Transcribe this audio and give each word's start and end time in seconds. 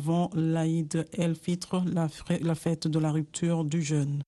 avant 0.00 0.30
l'Aïd 0.34 1.06
el-Fitr, 1.12 1.84
la 1.84 2.54
fête 2.54 2.88
de 2.88 2.98
la 2.98 3.10
rupture 3.12 3.64
du 3.66 3.82
jeûne. 3.82 4.22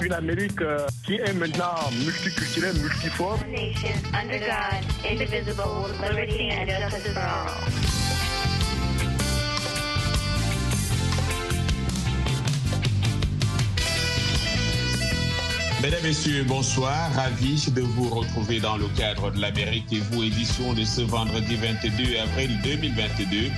Une 0.00 0.12
Amérique 0.12 0.60
euh, 0.60 0.86
qui 1.04 1.14
est 1.14 1.32
maintenant 1.32 1.90
multiculturelle, 2.04 2.76
multiforme. 2.80 3.40
Mesdames, 15.82 16.02
Messieurs, 16.02 16.42
bonsoir. 16.44 17.12
Ravi 17.14 17.70
de 17.70 17.82
vous 17.82 18.08
retrouver 18.08 18.60
dans 18.60 18.78
le 18.78 18.86
cadre 18.96 19.30
de 19.30 19.38
l'Amérique 19.38 19.92
et 19.92 20.00
vous, 20.10 20.22
édition 20.22 20.72
de 20.72 20.84
ce 20.84 21.02
vendredi 21.02 21.54
22 21.54 22.18
avril 22.18 22.58
2022. 22.64 23.50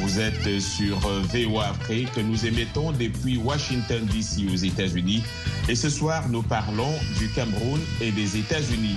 Vous 0.00 0.20
êtes 0.20 0.60
sur 0.60 0.96
VOA 0.98 1.70
Afrique. 1.70 2.16
Nous 2.18 2.46
émettons 2.46 2.92
depuis 2.92 3.36
Washington, 3.36 4.06
D.C. 4.06 4.46
aux 4.52 4.56
États-Unis. 4.56 5.24
Et 5.68 5.74
ce 5.74 5.90
soir, 5.90 6.28
nous 6.28 6.42
parlons 6.42 6.92
du 7.18 7.28
Cameroun 7.30 7.80
et 8.00 8.12
des 8.12 8.36
États-Unis. 8.36 8.96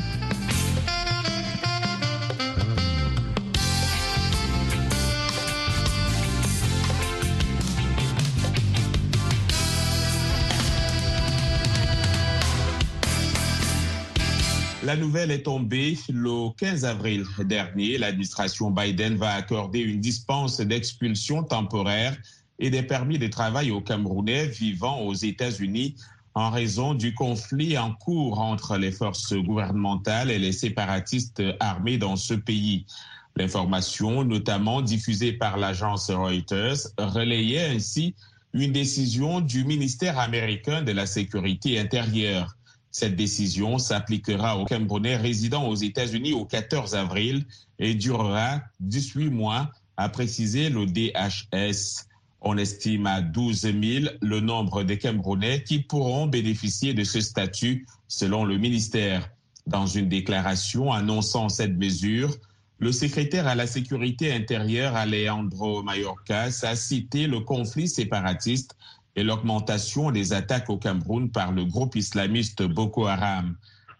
La 14.89 14.95
nouvelle 14.95 15.29
est 15.29 15.43
tombée 15.43 15.95
le 16.11 16.51
15 16.57 16.83
avril 16.83 17.23
dernier. 17.45 17.99
L'administration 17.99 18.71
Biden 18.71 19.17
va 19.17 19.35
accorder 19.35 19.81
une 19.81 19.99
dispense 19.99 20.59
d'expulsion 20.61 21.43
temporaire 21.43 22.17
et 22.57 22.71
des 22.71 22.81
permis 22.81 23.19
de 23.19 23.27
travail 23.27 23.69
aux 23.69 23.81
Camerounais 23.81 24.47
vivant 24.47 25.01
aux 25.01 25.13
États-Unis 25.13 25.93
en 26.33 26.49
raison 26.49 26.95
du 26.95 27.13
conflit 27.13 27.77
en 27.77 27.93
cours 27.93 28.39
entre 28.39 28.77
les 28.77 28.91
forces 28.91 29.35
gouvernementales 29.35 30.31
et 30.31 30.39
les 30.39 30.53
séparatistes 30.53 31.43
armés 31.59 31.99
dans 31.99 32.15
ce 32.15 32.33
pays. 32.33 32.87
L'information, 33.35 34.23
notamment 34.23 34.81
diffusée 34.81 35.33
par 35.33 35.57
l'agence 35.57 36.09
Reuters, 36.09 36.87
relayait 36.97 37.75
ainsi 37.75 38.15
une 38.53 38.71
décision 38.71 39.39
du 39.39 39.65
ministère 39.65 40.17
américain 40.17 40.81
de 40.81 40.93
la 40.93 41.05
Sécurité 41.05 41.77
intérieure. 41.77 42.55
Cette 42.91 43.15
décision 43.15 43.77
s'appliquera 43.77 44.57
aux 44.57 44.65
Camerounais 44.65 45.15
résidant 45.15 45.67
aux 45.67 45.75
États-Unis 45.75 46.33
au 46.33 46.45
14 46.45 46.95
avril 46.95 47.45
et 47.77 47.93
durera 47.93 48.61
18 48.79 49.29
mois, 49.29 49.71
a 49.97 50.09
précisé 50.09 50.69
le 50.69 50.85
DHS. 50.85 52.07
On 52.41 52.57
estime 52.57 53.05
à 53.05 53.21
12 53.21 53.61
000 53.61 53.75
le 54.21 54.39
nombre 54.39 54.83
de 54.83 54.95
Camerounais 54.95 55.63
qui 55.63 55.79
pourront 55.79 56.25
bénéficier 56.25 56.93
de 56.93 57.03
ce 57.03 57.21
statut, 57.21 57.85
selon 58.07 58.43
le 58.43 58.57
ministère. 58.57 59.29
Dans 59.67 59.85
une 59.85 60.09
déclaration 60.09 60.91
annonçant 60.91 61.49
cette 61.49 61.77
mesure, 61.77 62.35
le 62.79 62.93
secrétaire 62.93 63.45
à 63.45 63.55
la 63.55 63.67
sécurité 63.67 64.33
intérieure, 64.33 64.95
Alejandro 64.95 65.83
Mayorkas, 65.83 66.61
a 66.63 66.75
cité 66.75 67.27
le 67.27 67.41
conflit 67.41 67.89
séparatiste 67.89 68.75
et 69.15 69.23
l'augmentation 69.23 70.11
des 70.11 70.33
attaques 70.33 70.69
au 70.69 70.77
Cameroun 70.77 71.29
par 71.29 71.51
le 71.51 71.65
groupe 71.65 71.95
islamiste 71.95 72.63
Boko 72.63 73.07
Haram. 73.07 73.55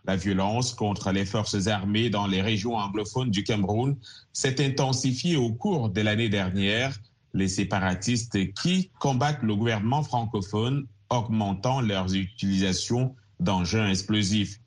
La 0.06 0.16
violence 0.16 0.74
contre 0.74 1.12
les 1.12 1.26
forces 1.26 1.68
armées 1.68 2.10
dans 2.10 2.28
les 2.28 2.42
régions 2.42 2.76
anglophones 2.76 3.32
du 3.32 3.44
Cameroun 3.44 3.98
s'est 4.34 4.64
intensifiée 4.66 5.36
au 5.36 5.52
cours 5.52 5.90
de 5.90 6.02
l'année 6.02 6.30
dernière, 6.30 6.98
les 7.34 7.48
séparatistes 7.48 8.54
qui 8.54 8.90
combattent 9.00 9.44
le 9.44 9.56
gouvernement 9.56 10.04
francophone 10.04 10.88
augmentant 11.10 11.82
leurs 11.82 12.16
utilisations 12.16 13.16
d'engins 13.40 13.90
explosifs. 13.90 14.60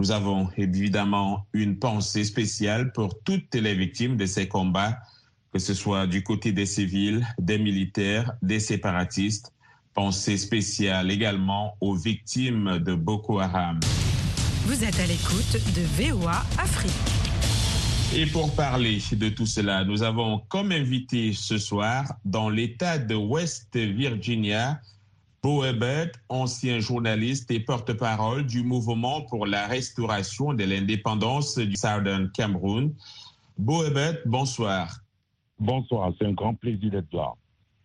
Nous 0.00 0.10
avons 0.10 0.48
évidemment 0.56 1.46
une 1.52 1.78
pensée 1.78 2.24
spéciale 2.24 2.92
pour 2.92 3.22
toutes 3.22 3.54
les 3.54 3.74
victimes 3.74 4.16
de 4.16 4.26
ces 4.26 4.48
combats, 4.48 4.98
que 5.52 5.58
ce 5.58 5.74
soit 5.74 6.06
du 6.06 6.22
côté 6.22 6.52
des 6.52 6.66
civils, 6.66 7.26
des 7.38 7.58
militaires, 7.58 8.32
des 8.42 8.58
séparatistes 8.58 9.51
Pensée 9.94 10.38
spéciale 10.38 11.10
également 11.10 11.76
aux 11.82 11.94
victimes 11.94 12.78
de 12.78 12.94
Boko 12.94 13.40
Haram. 13.40 13.78
Vous 14.64 14.84
êtes 14.84 14.98
à 14.98 15.06
l'écoute 15.06 15.52
de 15.74 15.82
VOA 16.02 16.44
Afrique. 16.58 16.92
Et 18.16 18.24
pour 18.24 18.54
parler 18.54 18.98
de 19.12 19.28
tout 19.28 19.44
cela, 19.44 19.84
nous 19.84 20.02
avons 20.02 20.38
comme 20.48 20.72
invité 20.72 21.34
ce 21.34 21.58
soir 21.58 22.04
dans 22.24 22.48
l'État 22.48 22.96
de 22.98 23.14
West 23.14 23.76
Virginia, 23.76 24.80
Bo 25.42 25.62
Ebert, 25.64 26.12
ancien 26.30 26.80
journaliste 26.80 27.50
et 27.50 27.60
porte-parole 27.60 28.46
du 28.46 28.62
mouvement 28.62 29.22
pour 29.22 29.46
la 29.46 29.66
restauration 29.66 30.54
de 30.54 30.64
l'indépendance 30.64 31.58
du 31.58 31.76
Southern 31.76 32.30
Cameroun. 32.32 32.94
Bo 33.58 33.84
Ebert, 33.84 34.18
bonsoir. 34.24 35.00
Bonsoir, 35.58 36.12
c'est 36.18 36.26
un 36.26 36.32
grand 36.32 36.54
plaisir 36.54 36.90
d'être 36.92 37.12
là. 37.12 37.34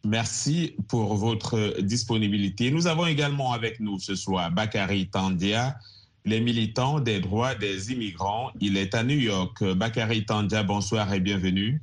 Merci 0.07 0.73
pour 0.87 1.15
votre 1.15 1.81
disponibilité. 1.81 2.71
Nous 2.71 2.87
avons 2.87 3.07
également 3.07 3.51
avec 3.51 3.81
nous 3.81 3.99
ce 3.99 4.15
soir 4.15 4.49
Bakary 4.51 5.09
Tandia, 5.09 5.77
les 6.23 6.39
militants 6.39 7.01
des 7.01 7.19
droits 7.19 7.55
des 7.55 7.91
immigrants. 7.91 8.51
Il 8.61 8.77
est 8.77 8.95
à 8.95 9.03
New 9.03 9.17
York. 9.17 9.61
Bakary 9.73 10.23
Tandia, 10.23 10.63
bonsoir 10.63 11.13
et 11.13 11.19
bienvenue. 11.19 11.81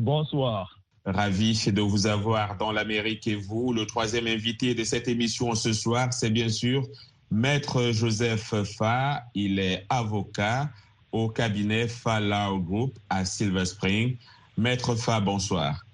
Bonsoir. 0.00 0.80
Ravi 1.04 1.70
de 1.70 1.80
vous 1.80 2.08
avoir 2.08 2.56
dans 2.56 2.72
l'Amérique 2.72 3.28
et 3.28 3.36
vous. 3.36 3.72
Le 3.72 3.86
troisième 3.86 4.26
invité 4.26 4.74
de 4.74 4.82
cette 4.82 5.06
émission 5.06 5.54
ce 5.54 5.72
soir, 5.72 6.12
c'est 6.12 6.30
bien 6.30 6.48
sûr 6.48 6.84
Maître 7.30 7.92
Joseph 7.92 8.54
Fa. 8.76 9.22
Il 9.36 9.60
est 9.60 9.86
avocat 9.88 10.68
au 11.12 11.28
cabinet 11.28 11.86
Fa 11.86 12.18
Law 12.18 12.58
Group 12.58 12.98
à 13.08 13.24
Silver 13.24 13.66
Spring. 13.66 14.16
Maître 14.56 14.96
Fa, 14.96 15.20
bonsoir. 15.20 15.84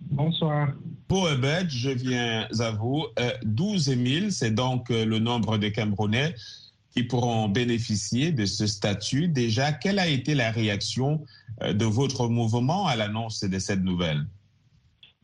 Bonsoir. 0.00 0.72
Pour 1.08 1.28
Ebed, 1.28 1.68
je 1.70 1.90
viens 1.90 2.46
à 2.58 2.70
vous. 2.70 3.06
12 3.44 3.88
euh, 3.88 4.20
000, 4.20 4.30
c'est 4.30 4.50
donc 4.50 4.90
euh, 4.90 5.04
le 5.04 5.18
nombre 5.18 5.58
de 5.58 5.68
Camerounais 5.68 6.34
qui 6.90 7.02
pourront 7.02 7.48
bénéficier 7.48 8.32
de 8.32 8.44
ce 8.44 8.66
statut. 8.66 9.28
Déjà, 9.28 9.72
quelle 9.72 9.98
a 9.98 10.08
été 10.08 10.34
la 10.34 10.50
réaction 10.50 11.24
euh, 11.62 11.72
de 11.72 11.84
votre 11.84 12.28
mouvement 12.28 12.86
à 12.86 12.96
l'annonce 12.96 13.44
de 13.44 13.58
cette 13.58 13.82
nouvelle? 13.82 14.26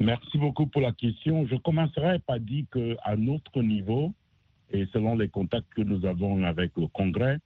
Merci 0.00 0.38
beaucoup 0.38 0.66
pour 0.66 0.80
la 0.80 0.92
question. 0.92 1.46
Je 1.46 1.56
commencerai 1.56 2.18
par 2.20 2.40
dire 2.40 2.64
qu'à 2.72 3.16
notre 3.16 3.62
niveau, 3.62 4.12
et 4.70 4.86
selon 4.92 5.16
les 5.16 5.28
contacts 5.28 5.72
que 5.74 5.82
nous 5.82 6.04
avons 6.04 6.42
avec 6.44 6.72
le 6.76 6.88
Congrès, 6.88 7.38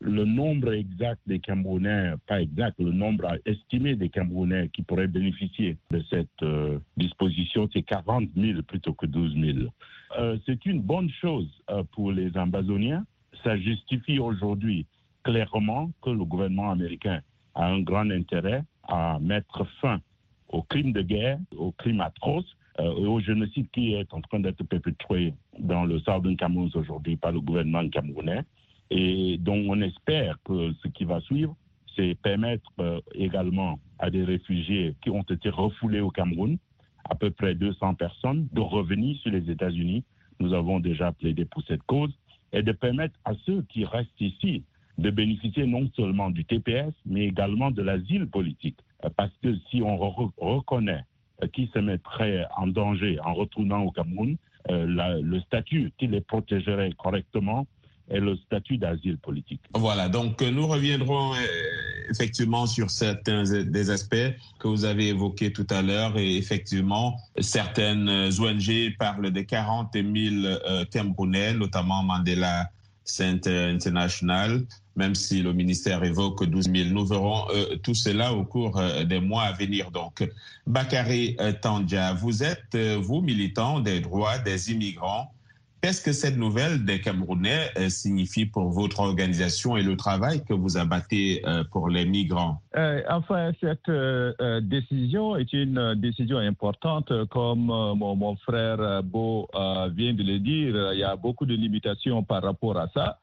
le 0.00 0.24
nombre 0.24 0.72
exact 0.72 1.20
des 1.26 1.38
Camerounais, 1.38 2.14
pas 2.26 2.40
exact, 2.40 2.78
le 2.78 2.92
nombre 2.92 3.26
estimé 3.44 3.94
des 3.94 4.08
Camerounais 4.08 4.68
qui 4.72 4.82
pourraient 4.82 5.08
bénéficier 5.08 5.76
de 5.90 6.02
cette 6.10 6.42
euh, 6.42 6.78
disposition, 6.96 7.68
c'est 7.72 7.82
40 7.82 8.28
000 8.36 8.62
plutôt 8.62 8.92
que 8.92 9.06
12 9.06 9.34
000. 9.34 9.58
Euh, 10.18 10.38
c'est 10.46 10.64
une 10.66 10.80
bonne 10.80 11.10
chose 11.20 11.48
euh, 11.70 11.82
pour 11.92 12.12
les 12.12 12.36
ambazoniens. 12.36 13.04
Ça 13.42 13.56
justifie 13.56 14.18
aujourd'hui 14.18 14.86
clairement 15.22 15.90
que 16.02 16.10
le 16.10 16.24
gouvernement 16.24 16.70
américain 16.70 17.20
a 17.54 17.66
un 17.66 17.80
grand 17.80 18.10
intérêt 18.10 18.62
à 18.88 19.18
mettre 19.20 19.64
fin 19.80 20.00
aux 20.48 20.62
crimes 20.62 20.92
de 20.92 21.02
guerre, 21.02 21.38
aux 21.56 21.72
crimes 21.72 22.00
atroces 22.00 22.56
et 22.78 22.82
au 22.82 23.20
génocide 23.20 23.68
qui 23.72 23.94
est 23.94 24.12
en 24.12 24.20
train 24.20 24.40
d'être 24.40 24.62
perpétré 24.64 25.32
dans 25.58 25.84
le 25.84 26.00
Southern 26.00 26.36
Cameroun 26.36 26.70
aujourd'hui 26.74 27.16
par 27.16 27.32
le 27.32 27.40
gouvernement 27.40 27.88
camerounais. 27.88 28.42
Et 28.90 29.38
donc, 29.38 29.66
on 29.68 29.80
espère 29.80 30.38
que 30.44 30.72
ce 30.82 30.88
qui 30.88 31.04
va 31.04 31.20
suivre, 31.20 31.56
c'est 31.96 32.16
permettre 32.22 32.70
euh, 32.80 33.00
également 33.14 33.78
à 33.98 34.10
des 34.10 34.24
réfugiés 34.24 34.94
qui 35.02 35.10
ont 35.10 35.22
été 35.22 35.48
refoulés 35.48 36.00
au 36.00 36.10
Cameroun, 36.10 36.58
à 37.08 37.14
peu 37.14 37.30
près 37.30 37.54
200 37.54 37.94
personnes, 37.94 38.48
de 38.52 38.60
revenir 38.60 39.16
sur 39.18 39.30
les 39.30 39.50
États-Unis. 39.50 40.04
Nous 40.40 40.52
avons 40.52 40.80
déjà 40.80 41.12
plaidé 41.12 41.44
pour 41.44 41.62
cette 41.62 41.82
cause 41.84 42.12
et 42.52 42.62
de 42.62 42.72
permettre 42.72 43.18
à 43.24 43.32
ceux 43.46 43.62
qui 43.68 43.84
restent 43.84 44.20
ici 44.20 44.64
de 44.98 45.10
bénéficier 45.10 45.66
non 45.66 45.90
seulement 45.96 46.30
du 46.30 46.44
TPS, 46.44 46.92
mais 47.04 47.26
également 47.26 47.70
de 47.70 47.82
l'asile 47.82 48.28
politique. 48.28 48.78
Parce 49.16 49.32
que 49.42 49.56
si 49.70 49.82
on 49.82 49.96
reconnaît 49.96 51.04
qui 51.52 51.70
se 51.74 51.78
mettrait 51.78 52.46
en 52.56 52.68
danger 52.68 53.18
en 53.20 53.34
retournant 53.34 53.82
au 53.82 53.90
Cameroun, 53.90 54.36
euh, 54.70 55.20
le 55.20 55.40
statut 55.40 55.92
qui 55.98 56.06
les 56.06 56.20
protégerait 56.20 56.92
correctement 56.92 57.66
et 58.10 58.20
le 58.20 58.36
statut 58.36 58.76
d'asile 58.76 59.18
politique. 59.18 59.60
Voilà, 59.74 60.08
donc 60.08 60.42
euh, 60.42 60.50
nous 60.50 60.66
reviendrons 60.66 61.34
euh, 61.34 61.38
effectivement 62.10 62.66
sur 62.66 62.90
certains 62.90 63.44
des 63.44 63.90
aspects 63.90 64.34
que 64.58 64.68
vous 64.68 64.84
avez 64.84 65.08
évoqués 65.08 65.52
tout 65.52 65.66
à 65.70 65.82
l'heure 65.82 66.18
et 66.18 66.36
effectivement 66.36 67.16
certaines 67.40 68.08
ONG 68.08 68.96
parlent 68.98 69.30
de 69.30 69.40
40 69.40 69.94
000 69.94 70.06
euh, 70.44 70.84
Camerounais, 70.90 71.54
notamment 71.54 72.02
Mandela 72.02 72.70
Center 73.04 73.70
International, 73.70 74.62
même 74.96 75.14
si 75.14 75.42
le 75.42 75.52
ministère 75.52 76.02
évoque 76.04 76.44
12 76.44 76.70
000. 76.74 76.88
Nous 76.90 77.06
verrons 77.06 77.44
euh, 77.50 77.76
tout 77.76 77.94
cela 77.94 78.32
au 78.32 78.44
cours 78.44 78.78
euh, 78.78 79.04
des 79.04 79.20
mois 79.20 79.44
à 79.44 79.52
venir. 79.52 79.90
Donc, 79.90 80.28
Bakary 80.66 81.36
euh, 81.40 81.52
Tandja, 81.52 82.14
vous 82.14 82.42
êtes, 82.42 82.76
vous, 82.76 83.20
militant 83.20 83.80
des 83.80 84.00
droits 84.00 84.38
des 84.38 84.72
immigrants. 84.72 85.33
Qu'est-ce 85.84 86.02
que 86.02 86.12
cette 86.12 86.38
nouvelle 86.38 86.82
des 86.86 86.98
Camerounais 86.98 87.68
euh, 87.76 87.90
signifie 87.90 88.46
pour 88.46 88.70
votre 88.70 89.00
organisation 89.00 89.76
et 89.76 89.82
le 89.82 89.98
travail 89.98 90.42
que 90.42 90.54
vous 90.54 90.78
abattez 90.78 91.42
euh, 91.46 91.62
pour 91.70 91.90
les 91.90 92.06
migrants? 92.06 92.62
Euh, 92.74 93.02
Enfin, 93.10 93.52
cette 93.60 93.90
décision 94.62 95.36
est 95.36 95.52
une 95.52 95.94
décision 95.96 96.38
importante. 96.38 97.12
Comme 97.26 97.66
mon, 97.66 98.36
frère 98.36 99.02
Beau 99.02 99.46
vient 99.94 100.14
de 100.14 100.22
le 100.22 100.38
dire, 100.38 100.94
il 100.94 101.00
y 101.00 101.04
a 101.04 101.16
beaucoup 101.16 101.44
de 101.44 101.54
limitations 101.54 102.22
par 102.22 102.42
rapport 102.42 102.78
à 102.78 102.88
ça. 102.94 103.18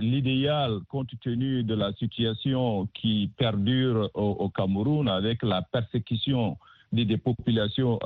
L'idéal, 0.00 0.80
compte 0.88 1.10
tenu 1.20 1.62
de 1.62 1.74
la 1.76 1.92
situation 1.92 2.88
qui 2.94 3.30
perdure 3.38 4.10
au, 4.14 4.48
Cameroun 4.48 5.06
avec 5.08 5.44
la 5.44 5.62
persécution 5.62 6.58
des, 6.90 7.04
des 7.04 7.16
populations 7.16 8.00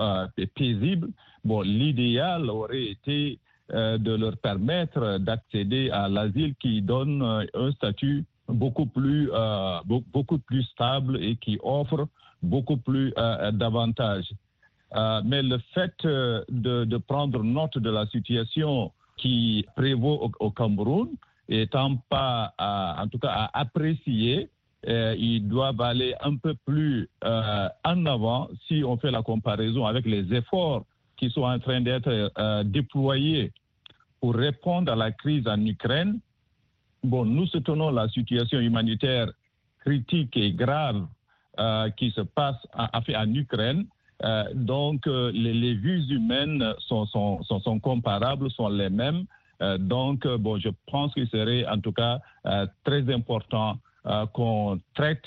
paisibles, 0.54 1.08
bon, 1.46 1.62
l'idéal 1.62 2.50
aurait 2.50 2.84
été 2.84 3.38
de 3.72 4.14
leur 4.14 4.36
permettre 4.36 5.18
d'accéder 5.18 5.90
à 5.90 6.08
l'asile 6.08 6.54
qui 6.56 6.82
donne 6.82 7.22
euh, 7.22 7.44
un 7.54 7.72
statut 7.72 8.24
beaucoup 8.48 8.86
plus, 8.86 9.28
euh, 9.32 9.78
beaucoup 9.84 10.38
plus 10.38 10.62
stable 10.64 11.22
et 11.22 11.36
qui 11.36 11.58
offre 11.62 12.06
beaucoup 12.42 12.76
plus 12.76 13.12
d'avantages. 13.52 14.30
mais 15.24 15.42
le 15.42 15.58
fait 15.74 15.96
de, 16.04 16.96
prendre 16.98 17.42
note 17.42 17.76
de 17.78 17.90
la 17.90 18.06
situation 18.06 18.92
qui 19.16 19.66
prévaut 19.74 20.30
au, 20.38 20.50
Cameroun, 20.50 21.08
étant 21.48 21.96
pas, 22.08 22.52
en 22.58 23.08
tout 23.08 23.18
cas, 23.18 23.30
à 23.30 23.60
apprécier, 23.60 24.48
ils 24.86 25.40
doivent 25.48 25.80
aller 25.80 26.14
un 26.20 26.36
peu 26.36 26.54
plus 26.66 27.08
en 27.22 28.06
avant 28.06 28.48
si 28.68 28.84
on 28.84 28.96
fait 28.96 29.10
la 29.10 29.22
comparaison 29.22 29.86
avec 29.86 30.06
les 30.06 30.32
efforts 30.32 30.84
qui 31.16 31.30
sont 31.30 31.42
en 31.42 31.58
train 31.58 31.80
d'être 31.80 32.30
euh, 32.38 32.64
déployés 32.64 33.52
pour 34.20 34.34
répondre 34.34 34.92
à 34.92 34.96
la 34.96 35.12
crise 35.12 35.46
en 35.46 35.64
Ukraine. 35.64 36.20
Bon, 37.02 37.24
nous 37.24 37.46
soutenons 37.46 37.90
la 37.90 38.08
situation 38.08 38.60
humanitaire 38.60 39.30
critique 39.80 40.36
et 40.36 40.52
grave 40.52 41.06
euh, 41.58 41.90
qui 41.90 42.10
se 42.10 42.22
passe 42.22 42.56
en, 42.74 43.34
Ukraine. 43.34 43.86
Euh, 44.24 44.44
donc, 44.54 45.06
les, 45.06 45.54
les, 45.54 45.74
vues 45.74 46.04
humaines 46.08 46.74
sont, 46.88 47.06
comparables, 47.82 48.50
sont 48.50 48.68
les 48.68 48.90
mêmes. 48.90 49.24
donc, 49.78 50.26
bon, 50.26 50.58
je 50.58 50.70
pense 50.90 51.12
qu'il 51.14 51.28
serait 51.28 51.66
en 51.66 51.80
tout 51.80 51.92
cas 51.92 52.20
très 52.84 53.12
important 53.12 53.78
qu'on 54.32 54.80
traite 54.94 55.24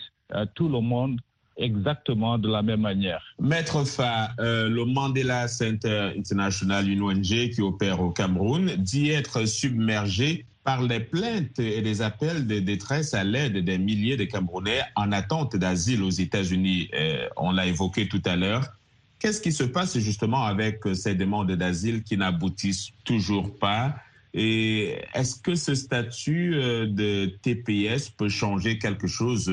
tout 0.55 0.69
le 0.69 0.79
monde 0.79 1.19
exactement 1.59 2.37
de 2.37 2.49
la 2.49 2.61
même 2.61 2.81
manière. 2.81 3.21
Maître 3.39 3.83
Fa, 3.83 4.31
euh, 4.39 4.69
le 4.69 4.85
Mandela 4.85 5.47
Center 5.47 6.11
International, 6.17 6.89
une 6.89 7.01
ONG 7.01 7.49
qui 7.53 7.61
opère 7.61 8.01
au 8.01 8.09
Cameroun, 8.11 8.75
dit 8.77 9.09
être 9.09 9.45
submergé 9.45 10.45
par 10.63 10.81
les 10.81 10.99
plaintes 10.99 11.59
et 11.59 11.81
les 11.81 12.01
appels 12.01 12.47
de 12.47 12.59
détresse 12.59 13.13
à 13.13 13.23
l'aide 13.23 13.57
des 13.57 13.77
milliers 13.77 14.17
de 14.17 14.25
Camerounais 14.25 14.81
en 14.95 15.11
attente 15.11 15.55
d'asile 15.55 16.03
aux 16.03 16.09
États-Unis. 16.09 16.89
Euh, 16.93 17.27
on 17.37 17.51
l'a 17.51 17.65
évoqué 17.65 18.07
tout 18.07 18.21
à 18.25 18.35
l'heure. 18.35 18.65
Qu'est-ce 19.19 19.41
qui 19.41 19.51
se 19.51 19.63
passe 19.63 19.97
justement 19.99 20.45
avec 20.45 20.81
ces 20.93 21.15
demandes 21.15 21.51
d'asile 21.51 22.03
qui 22.03 22.17
n'aboutissent 22.17 22.91
toujours 23.03 23.57
pas? 23.57 23.95
Et 24.33 24.97
est-ce 25.13 25.41
que 25.41 25.55
ce 25.55 25.75
statut 25.75 26.55
euh, 26.55 26.85
de 26.85 27.25
TPS 27.41 28.09
peut 28.09 28.29
changer 28.29 28.77
quelque 28.77 29.07
chose 29.07 29.51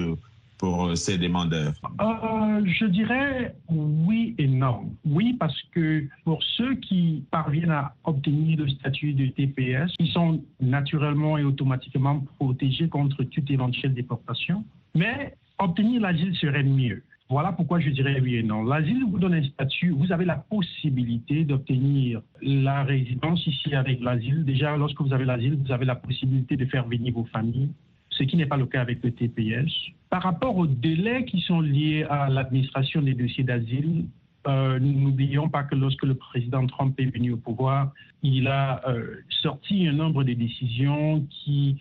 pour 0.58 0.86
euh, 0.86 0.94
ces 0.94 1.18
demandeurs 1.18 1.72
euh, 2.00 2.62
Je 2.64 2.86
dirais 2.86 3.54
oui 3.68 4.34
et 4.38 4.46
non. 4.46 4.90
Oui, 5.04 5.34
parce 5.38 5.60
que 5.72 6.06
pour 6.24 6.42
ceux 6.42 6.74
qui 6.76 7.24
parviennent 7.30 7.70
à 7.70 7.94
obtenir 8.04 8.58
le 8.58 8.68
statut 8.68 9.12
de 9.12 9.26
TPS, 9.26 9.92
ils 9.98 10.10
sont 10.10 10.42
naturellement 10.60 11.38
et 11.38 11.44
automatiquement 11.44 12.20
protégés 12.38 12.88
contre 12.88 13.22
toute 13.24 13.50
éventuelle 13.50 13.94
déportation. 13.94 14.64
Mais 14.94 15.36
obtenir 15.58 16.00
l'asile 16.00 16.34
serait 16.36 16.62
mieux. 16.62 17.02
Voilà 17.28 17.50
pourquoi 17.52 17.80
je 17.80 17.90
dirais 17.90 18.20
oui 18.22 18.36
et 18.36 18.42
non. 18.42 18.62
L'asile 18.62 19.04
vous 19.04 19.18
donne 19.18 19.34
un 19.34 19.42
statut, 19.42 19.90
vous 19.90 20.12
avez 20.12 20.24
la 20.24 20.36
possibilité 20.36 21.42
d'obtenir 21.42 22.22
la 22.40 22.84
résidence 22.84 23.44
ici 23.46 23.74
avec 23.74 24.00
l'asile. 24.00 24.44
Déjà, 24.44 24.76
lorsque 24.76 25.00
vous 25.00 25.12
avez 25.12 25.24
l'asile, 25.24 25.56
vous 25.56 25.72
avez 25.72 25.84
la 25.84 25.96
possibilité 25.96 26.56
de 26.56 26.64
faire 26.66 26.86
venir 26.86 27.12
vos 27.12 27.24
familles 27.24 27.70
ce 28.16 28.22
qui 28.24 28.36
n'est 28.36 28.46
pas 28.46 28.56
le 28.56 28.66
cas 28.66 28.80
avec 28.80 29.02
le 29.02 29.10
TPS. 29.10 29.70
Par 30.10 30.22
rapport 30.22 30.56
aux 30.56 30.66
délais 30.66 31.24
qui 31.24 31.40
sont 31.40 31.60
liés 31.60 32.04
à 32.08 32.28
l'administration 32.28 33.02
des 33.02 33.14
dossiers 33.14 33.44
d'asile, 33.44 34.06
euh, 34.46 34.78
n'oublions 34.78 35.48
pas 35.48 35.64
que 35.64 35.74
lorsque 35.74 36.04
le 36.04 36.14
président 36.14 36.66
Trump 36.66 36.98
est 37.00 37.06
venu 37.06 37.32
au 37.32 37.36
pouvoir, 37.36 37.92
il 38.22 38.46
a 38.46 38.80
euh, 38.88 39.16
sorti 39.42 39.88
un 39.88 39.92
nombre 39.92 40.22
de 40.22 40.34
décisions 40.34 41.26
qui, 41.30 41.76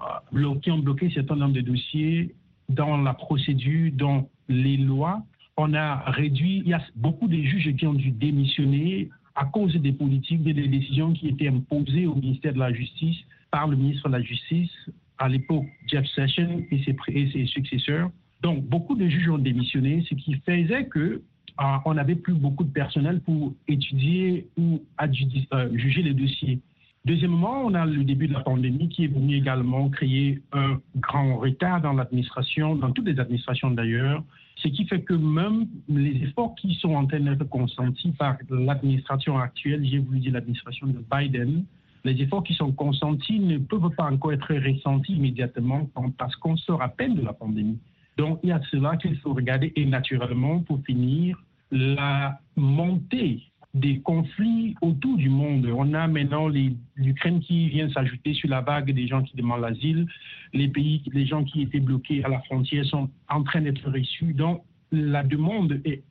euh, 0.00 0.54
qui 0.60 0.70
ont 0.70 0.78
bloqué 0.78 1.06
un 1.06 1.10
certain 1.10 1.36
nombre 1.36 1.54
de 1.54 1.60
dossiers 1.60 2.34
dans 2.68 2.96
la 2.98 3.14
procédure, 3.14 3.90
dans 3.92 4.28
les 4.48 4.76
lois. 4.76 5.22
On 5.56 5.74
a 5.74 6.10
réduit, 6.10 6.62
il 6.64 6.68
y 6.68 6.74
a 6.74 6.82
beaucoup 6.94 7.26
de 7.26 7.36
juges 7.36 7.74
qui 7.76 7.86
ont 7.86 7.94
dû 7.94 8.12
démissionner 8.12 9.08
à 9.34 9.46
cause 9.46 9.74
des 9.74 9.92
politiques, 9.92 10.42
des 10.44 10.54
décisions 10.54 11.12
qui 11.12 11.28
étaient 11.28 11.48
imposées 11.48 12.06
au 12.06 12.14
ministère 12.14 12.52
de 12.52 12.60
la 12.60 12.72
Justice 12.72 13.16
par 13.50 13.66
le 13.66 13.76
ministre 13.76 14.08
de 14.08 14.12
la 14.12 14.22
Justice 14.22 14.70
à 15.18 15.28
l'époque 15.28 15.66
Jeff 15.86 16.06
Sessions 16.14 16.64
et 16.70 16.82
ses, 16.84 17.46
successeurs. 17.46 18.10
Donc, 18.42 18.64
beaucoup 18.64 18.94
de 18.94 19.06
juges 19.06 19.28
ont 19.28 19.38
démissionné, 19.38 20.04
ce 20.08 20.14
qui 20.14 20.34
faisait 20.46 20.86
que 20.86 21.22
euh, 21.60 21.64
on 21.84 21.94
n'avait 21.94 22.16
plus 22.16 22.34
beaucoup 22.34 22.64
de 22.64 22.72
personnel 22.72 23.20
pour 23.20 23.54
étudier 23.68 24.48
ou 24.56 24.82
euh, 25.00 25.68
juger 25.74 26.02
les 26.02 26.14
dossiers. 26.14 26.60
Deuxièmement, 27.04 27.62
on 27.64 27.74
a 27.74 27.84
le 27.84 28.02
début 28.02 28.28
de 28.28 28.32
la 28.32 28.40
pandémie 28.40 28.88
qui 28.88 29.04
est 29.04 29.08
venu 29.08 29.36
également 29.36 29.90
créer 29.90 30.40
un 30.52 30.80
grand 30.96 31.36
retard 31.36 31.82
dans 31.82 31.92
l'administration, 31.92 32.74
dans 32.76 32.92
toutes 32.92 33.06
les 33.06 33.20
administrations 33.20 33.70
d'ailleurs, 33.70 34.24
ce 34.56 34.68
qui 34.68 34.86
fait 34.86 35.02
que 35.02 35.12
même 35.12 35.66
les 35.88 36.22
efforts 36.22 36.54
qui 36.54 36.74
sont 36.76 36.94
en 36.94 37.06
train 37.06 37.20
d'être 37.20 37.44
consentis 37.44 38.12
par 38.12 38.38
l'administration 38.48 39.38
actuelle, 39.38 39.84
j'ai 39.84 39.98
voulu 39.98 40.20
dire 40.20 40.32
l'administration 40.32 40.86
de 40.86 41.04
Biden, 41.12 41.64
les 42.04 42.20
efforts 42.20 42.44
qui 42.44 42.54
sont 42.54 42.72
consentis 42.72 43.40
ne 43.40 43.58
peuvent 43.58 43.90
pas 43.96 44.10
encore 44.10 44.32
être 44.32 44.54
ressentis 44.54 45.14
immédiatement 45.14 45.90
parce 46.18 46.36
qu'on 46.36 46.56
sort 46.56 46.82
à 46.82 46.88
peine 46.88 47.14
de 47.14 47.22
la 47.22 47.32
pandémie. 47.32 47.78
Donc, 48.16 48.40
il 48.42 48.50
y 48.50 48.52
a 48.52 48.60
cela 48.70 48.96
qu'il 48.96 49.16
faut 49.18 49.32
regarder 49.32 49.72
et 49.74 49.86
naturellement, 49.86 50.60
pour 50.60 50.80
finir, 50.84 51.42
la 51.70 52.38
montée 52.56 53.42
des 53.72 53.98
conflits 54.00 54.76
autour 54.82 55.16
du 55.16 55.28
monde. 55.28 55.66
On 55.74 55.94
a 55.94 56.06
maintenant 56.06 56.48
l'Ukraine 56.94 57.40
qui 57.40 57.68
vient 57.68 57.90
s'ajouter 57.90 58.34
sur 58.34 58.48
la 58.48 58.60
vague 58.60 58.92
des 58.92 59.08
gens 59.08 59.22
qui 59.22 59.36
demandent 59.36 59.62
l'asile. 59.62 60.06
Les 60.52 60.68
pays, 60.68 61.02
les 61.12 61.26
gens 61.26 61.42
qui 61.42 61.62
étaient 61.62 61.80
bloqués 61.80 62.22
à 62.24 62.28
la 62.28 62.40
frontière 62.42 62.84
sont 62.84 63.10
en 63.28 63.42
train 63.42 63.62
d'être 63.62 63.90
reçus. 63.90 64.32
Donc, 64.32 64.62
la 64.92 65.24
demande 65.24 65.80
est 65.84 66.04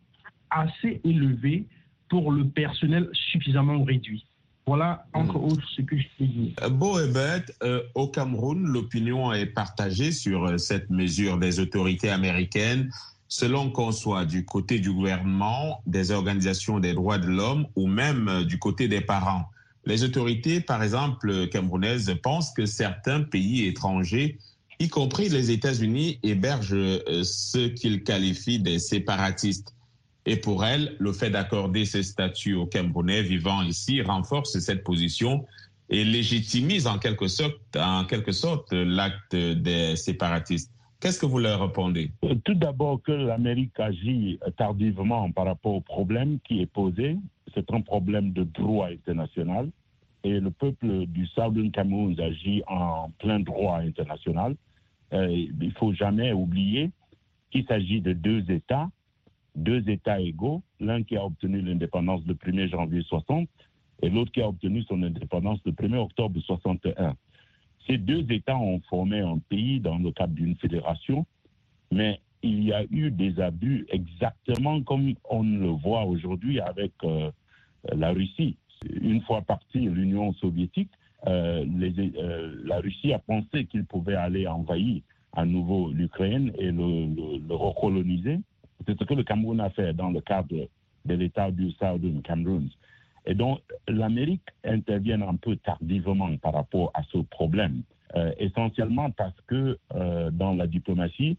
assez 0.50 1.00
élevée 1.05 1.65
pour 2.09 2.31
le 2.31 2.45
personnel 2.45 3.07
suffisamment 3.13 3.81
réduit. 3.83 4.25
Voilà 4.65 5.05
encore 5.13 5.41
hmm. 5.41 5.51
autre 5.51 5.63
ce 5.75 5.82
que 5.82 5.98
je 5.98 6.03
peux 6.17 6.25
dire. 6.25 6.53
Euh, 6.62 6.70
Beau 6.70 7.00
et 7.00 7.08
bête, 7.08 7.53
euh, 7.63 7.82
au 7.96 8.08
Cameroun, 8.08 8.63
l'opinion 8.63 9.34
est 9.34 9.46
partagée 9.46 10.12
sur 10.12 10.46
euh, 10.46 10.58
cette 10.58 10.89
mesure 10.89 11.38
des 11.38 11.60
autorités 11.60 12.10
américaines, 12.10 12.89
selon 13.27 13.70
qu'on 13.72 13.91
soit 13.91 14.25
du 14.25 14.46
côté 14.46 14.79
du 14.79 14.91
gouvernement, 14.91 15.82
des 15.86 16.12
organisations 16.12 16.79
des 16.79 16.93
droits 16.93 17.17
de 17.17 17.27
l'homme 17.27 17.67
ou 17.75 17.88
même 17.88 18.43
du 18.43 18.58
côté 18.58 18.88
des 18.88 19.01
parents. 19.01 19.50
Les 19.86 20.03
autorités, 20.03 20.62
par 20.62 20.82
exemple, 20.82 21.48
camerounaises, 21.50 22.13
pensent 22.22 22.51
que 22.51 22.65
certains 22.65 23.22
pays 23.22 23.65
étrangers, 23.65 24.38
y 24.79 24.88
compris 24.88 25.27
les 25.27 25.51
États-Unis, 25.51 26.20
hébergent 26.24 27.01
ceux 27.24 27.70
qu'ils 27.70 28.03
qualifient 28.03 28.60
des 28.60 28.79
séparatistes. 28.79 29.74
Et 30.25 30.37
pour 30.37 30.63
elle, 30.63 30.95
le 30.99 31.11
fait 31.11 31.29
d'accorder 31.29 31.85
ce 31.85 32.01
statut 32.01 32.53
aux 32.55 32.65
Camerounais 32.65 33.23
vivant 33.23 33.61
ici 33.61 34.01
renforce 34.01 34.57
cette 34.59 34.83
position 34.83 35.45
et 35.89 36.03
légitimise 36.05 36.87
en 36.87 36.97
quelque 36.97 37.27
sorte, 37.27 37.59
en 37.75 38.05
quelque 38.05 38.31
sorte 38.31 38.71
l'acte 38.71 39.35
des 39.35 39.95
séparatistes. 39.95 40.71
Qu'est-ce 41.01 41.19
que 41.19 41.25
vous 41.25 41.39
leur 41.39 41.61
répondez? 41.61 42.11
Euh, 42.23 42.35
Tout 42.45 42.53
d'abord 42.53 43.01
que 43.01 43.11
l'Amérique 43.11 43.77
agit 43.77 44.39
tardivement 44.55 45.29
par 45.31 45.45
rapport 45.45 45.73
au 45.73 45.81
problème 45.81 46.39
qui 46.47 46.61
est 46.61 46.65
posé. 46.65 47.17
C'est 47.53 47.69
un 47.73 47.81
problème 47.81 48.31
de 48.31 48.43
droit 48.43 48.87
international. 48.87 49.69
Et 50.23 50.39
le 50.39 50.49
peuple 50.49 51.05
du 51.07 51.27
Southern 51.27 51.69
Cameroun 51.71 52.17
agit 52.21 52.63
en 52.67 53.11
plein 53.19 53.41
droit 53.41 53.79
international. 53.79 54.55
Euh, 55.11 55.29
il 55.29 55.67
ne 55.67 55.73
faut 55.73 55.93
jamais 55.93 56.31
oublier 56.31 56.89
qu'il 57.51 57.65
s'agit 57.65 57.99
de 57.99 58.13
deux 58.13 58.49
États 58.49 58.89
deux 59.55 59.88
États 59.89 60.19
égaux, 60.19 60.63
l'un 60.79 61.03
qui 61.03 61.15
a 61.15 61.25
obtenu 61.25 61.62
l'indépendance 61.62 62.22
le 62.25 62.33
1er 62.33 62.69
janvier 62.69 63.03
60 63.03 63.48
et 64.01 64.10
l'autre 64.10 64.31
qui 64.31 64.41
a 64.41 64.48
obtenu 64.50 64.83
son 64.83 65.01
indépendance 65.03 65.60
le 65.65 65.72
1er 65.72 65.98
octobre 65.98 66.39
61. 66.41 67.15
Ces 67.88 67.98
deux 67.98 68.25
États 68.31 68.57
ont 68.57 68.81
formé 68.89 69.19
un 69.19 69.38
pays 69.38 69.79
dans 69.79 69.98
le 69.98 70.12
cadre 70.12 70.33
d'une 70.33 70.55
fédération, 70.55 71.25
mais 71.91 72.19
il 72.41 72.63
y 72.63 72.74
a 72.74 72.83
eu 72.91 73.12
des 73.12 73.39
abus 73.39 73.86
exactement 73.89 74.81
comme 74.83 75.13
on 75.29 75.43
le 75.43 75.69
voit 75.69 76.03
aujourd'hui 76.03 76.60
avec 76.60 76.91
euh, 77.03 77.31
la 77.93 78.12
Russie. 78.12 78.57
Une 79.01 79.22
fois 79.22 79.41
partie 79.41 79.79
l'Union 79.79 80.33
soviétique, 80.33 80.91
euh, 81.27 81.65
euh, 81.65 82.62
la 82.65 82.79
Russie 82.79 83.13
a 83.13 83.19
pensé 83.19 83.65
qu'il 83.65 83.86
pouvait 83.86 84.15
aller 84.15 84.45
envahir 84.45 85.01
à 85.31 85.45
nouveau 85.45 85.91
l'Ukraine 85.91 86.51
et 86.57 86.72
le 86.72 87.55
recoloniser. 87.55 88.39
C'est 88.85 88.97
ce 88.97 89.03
que 89.03 89.13
le 89.13 89.23
Cameroun 89.23 89.59
a 89.61 89.69
fait 89.69 89.93
dans 89.93 90.09
le 90.09 90.21
cadre 90.21 90.67
de 91.05 91.13
l'État 91.13 91.51
du 91.51 91.71
Southern 91.71 92.21
Cameroun. 92.21 92.69
Et 93.25 93.35
donc, 93.35 93.59
l'Amérique 93.87 94.47
intervient 94.63 95.21
un 95.21 95.35
peu 95.35 95.55
tardivement 95.57 96.35
par 96.37 96.53
rapport 96.53 96.91
à 96.93 97.03
ce 97.11 97.19
problème, 97.19 97.83
euh, 98.15 98.31
essentiellement 98.37 99.11
parce 99.11 99.39
que 99.47 99.77
euh, 99.95 100.29
dans 100.31 100.53
la 100.53 100.67
diplomatie, 100.67 101.37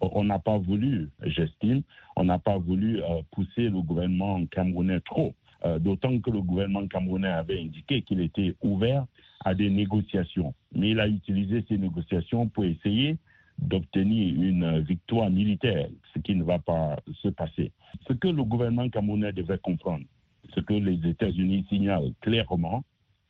on 0.00 0.24
n'a 0.24 0.38
pas 0.38 0.58
voulu, 0.58 1.10
j'estime, 1.22 1.82
on 2.16 2.24
n'a 2.24 2.38
pas 2.38 2.58
voulu 2.58 3.02
euh, 3.02 3.22
pousser 3.32 3.68
le 3.68 3.80
gouvernement 3.80 4.44
camerounais 4.46 5.00
trop, 5.00 5.34
d'autant 5.80 6.18
que 6.20 6.30
le 6.30 6.42
gouvernement 6.42 6.86
camerounais 6.86 7.28
avait 7.28 7.58
indiqué 7.58 8.02
qu'il 8.02 8.20
était 8.20 8.54
ouvert 8.60 9.06
à 9.46 9.54
des 9.54 9.70
négociations. 9.70 10.52
Mais 10.74 10.90
il 10.90 11.00
a 11.00 11.08
utilisé 11.08 11.64
ces 11.66 11.78
négociations 11.78 12.48
pour 12.48 12.66
essayer 12.66 13.16
d'obtenir 13.58 14.34
une 14.34 14.80
victoire 14.80 15.30
militaire, 15.30 15.88
ce 16.12 16.18
qui 16.20 16.34
ne 16.34 16.44
va 16.44 16.58
pas 16.58 16.96
se 17.22 17.28
passer. 17.28 17.72
Ce 18.08 18.12
que 18.12 18.28
le 18.28 18.44
gouvernement 18.44 18.88
camerounais 18.88 19.32
devrait 19.32 19.58
comprendre, 19.58 20.04
ce 20.54 20.60
que 20.60 20.74
les 20.74 21.08
États-Unis 21.08 21.64
signalent 21.68 22.12
clairement, 22.20 22.84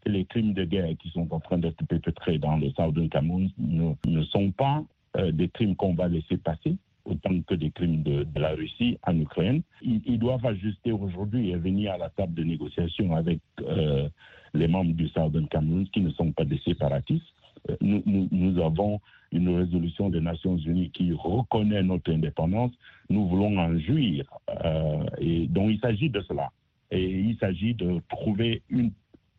que 0.05 0.11
les 0.11 0.25
crimes 0.25 0.55
de 0.55 0.65
guerre 0.65 0.91
qui 0.99 1.11
sont 1.11 1.27
en 1.31 1.41
train 1.41 1.59
d'être 1.59 1.85
perpétrés 1.87 2.39
dans 2.39 2.57
le 2.57 2.71
Southern 2.71 3.09
Cameroun 3.09 3.51
ne, 3.59 4.23
sont 4.25 4.51
pas 4.51 4.83
euh, 5.17 5.33
des 5.33 5.49
crimes 5.49 5.77
qu'on 5.77 5.95
va 5.95 6.09
laisser 6.09 6.37
passer, 6.37 6.77
autant 7.05 7.41
que 7.43 7.55
des 7.55 7.71
crimes 7.71 8.03
de, 8.03 8.27
la 8.37 8.51
Russie 8.51 8.99
en 9.07 9.19
Ukraine. 9.19 9.63
Ils, 9.83 10.19
doivent 10.19 10.45
ajuster 10.45 10.93
aujourd'hui 10.93 11.51
et 11.51 11.57
venir 11.57 11.93
à 11.93 11.99
la 11.99 12.11
table 12.11 12.35
de 12.35 12.45
négociation 12.45 13.15
avec 13.15 13.41
euh, 13.61 14.09
les 14.55 14.69
membres 14.69 14.95
du 14.95 15.09
Southern 15.09 15.49
Cameroun 15.49 15.87
qui 15.89 16.01
ne 16.01 16.11
sont 16.11 16.33
pas 16.33 16.45
des 16.45 16.59
séparatistes. 16.59 17.25
Euh, 17.71 17.77
nous, 17.81 18.63
avons 18.63 19.01
une 19.35 19.55
résolution 19.55 20.09
des 20.09 20.21
Nations 20.21 20.57
Unies 20.57 20.91
qui 20.91 21.13
reconnaît 21.13 21.83
notre 21.83 22.13
indépendance. 22.13 22.73
Nous 23.11 23.29
voulons 23.29 23.59
en 23.59 23.79
jouir. 23.79 24.25
Euh, 24.65 25.05
et 25.19 25.47
donc 25.49 25.73
il 25.73 25.81
s'agit 25.81 26.09
de 26.09 26.21
cela. 26.23 26.51
Et 26.91 27.05
il 27.05 27.37
s'agit 27.39 27.75
de 27.75 28.01
trouver 28.09 28.63
une, 28.71 28.93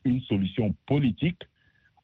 une 0.04 0.22
solution 0.22 0.76
politique 0.86 1.42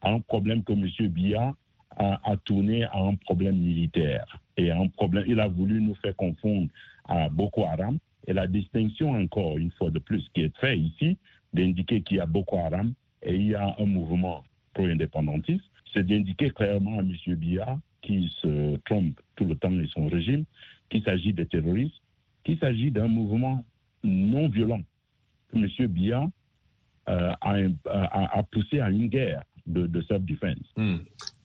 à 0.02 0.12
un 0.12 0.22
problème 0.22 0.64
que 0.64 0.72
M. 0.72 0.90
Biya 1.10 1.54
a, 1.98 2.20
a, 2.24 2.38
tourné 2.38 2.86
à 2.86 2.98
un 2.98 3.16
problème 3.16 3.58
militaire. 3.58 4.26
Et 4.56 4.72
un 4.72 4.88
problème, 4.88 5.26
il 5.28 5.40
a 5.40 5.50
voulu 5.50 5.82
nous 5.82 5.96
faire 5.96 6.16
confondre 6.16 6.70
à 7.06 7.28
Boko 7.28 7.66
Haram. 7.66 8.00
Et 8.26 8.34
la 8.34 8.48
distinction, 8.48 9.12
encore 9.12 9.58
une 9.58 9.72
fois 9.72 9.92
de 9.92 10.00
plus, 10.00 10.26
qui 10.34 10.44
est 10.44 10.58
faite 10.58 10.80
ici, 10.80 11.18
d'indiquer 11.54 12.02
qu'il 12.02 12.18
y 12.18 12.20
a 12.22 12.26
Boko 12.26 12.58
Haram 12.58 12.94
et 13.24 13.36
il 13.36 13.48
y 13.48 13.56
a 13.56 13.76
un 13.78 13.86
mouvement 13.86 14.44
pro-indépendantiste, 14.74 15.66
c'est 15.94 16.06
d'indiquer 16.06 16.52
clairement 16.52 17.00
à 17.00 17.02
M. 17.02 17.16
Biya, 17.36 17.80
qui 18.02 18.32
se 18.42 18.78
trompe 18.86 19.20
tout 19.36 19.46
le 19.46 19.56
temps 19.56 19.72
et 19.72 19.88
son 19.94 20.08
régime, 20.08 20.46
qu'il 20.90 21.04
s'agit 21.04 21.34
de 21.34 21.44
terroristes, 21.44 22.02
qu'il 22.44 22.58
s'agit 22.60 22.92
d'un 22.92 23.08
mouvement 23.08 23.64
non 24.04 24.50
violent. 24.50 24.82
Que 25.52 25.58
M. 25.58 25.88
Biya 25.88 26.28
euh, 27.10 27.32
a, 27.42 28.44
poussé 28.52 28.80
à 28.80 28.90
une 28.90 29.08
guerre 29.08 29.44
de, 29.68 29.86
de 29.86 30.02
self-defense. 30.04 30.58
Hmm. 30.76 30.98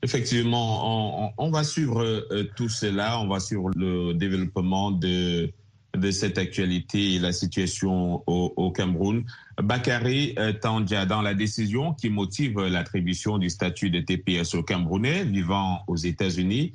Effectivement, 0.02 1.26
on, 1.26 1.32
on, 1.38 1.50
va 1.50 1.64
suivre 1.64 2.02
euh, 2.02 2.44
tout 2.56 2.68
cela, 2.68 3.20
on 3.20 3.26
va 3.26 3.40
suivre 3.40 3.70
le 3.74 4.14
développement 4.14 4.90
de, 4.90 5.50
de 5.96 6.10
cette 6.10 6.38
actualité 6.38 7.14
et 7.14 7.18
la 7.18 7.32
situation 7.32 8.22
au, 8.26 8.70
Cameroun. 8.70 9.24
Bakary 9.62 10.34
euh, 10.38 10.52
Tandja, 10.52 11.06
dans 11.06 11.22
la 11.22 11.34
décision 11.34 11.94
qui 11.94 12.10
motive 12.10 12.60
l'attribution 12.60 13.38
du 13.38 13.50
statut 13.50 13.90
de 13.90 14.00
TPS 14.00 14.54
aux 14.54 14.62
Camerounais 14.62 15.24
vivant 15.24 15.80
aux 15.86 15.96
États-Unis, 15.96 16.72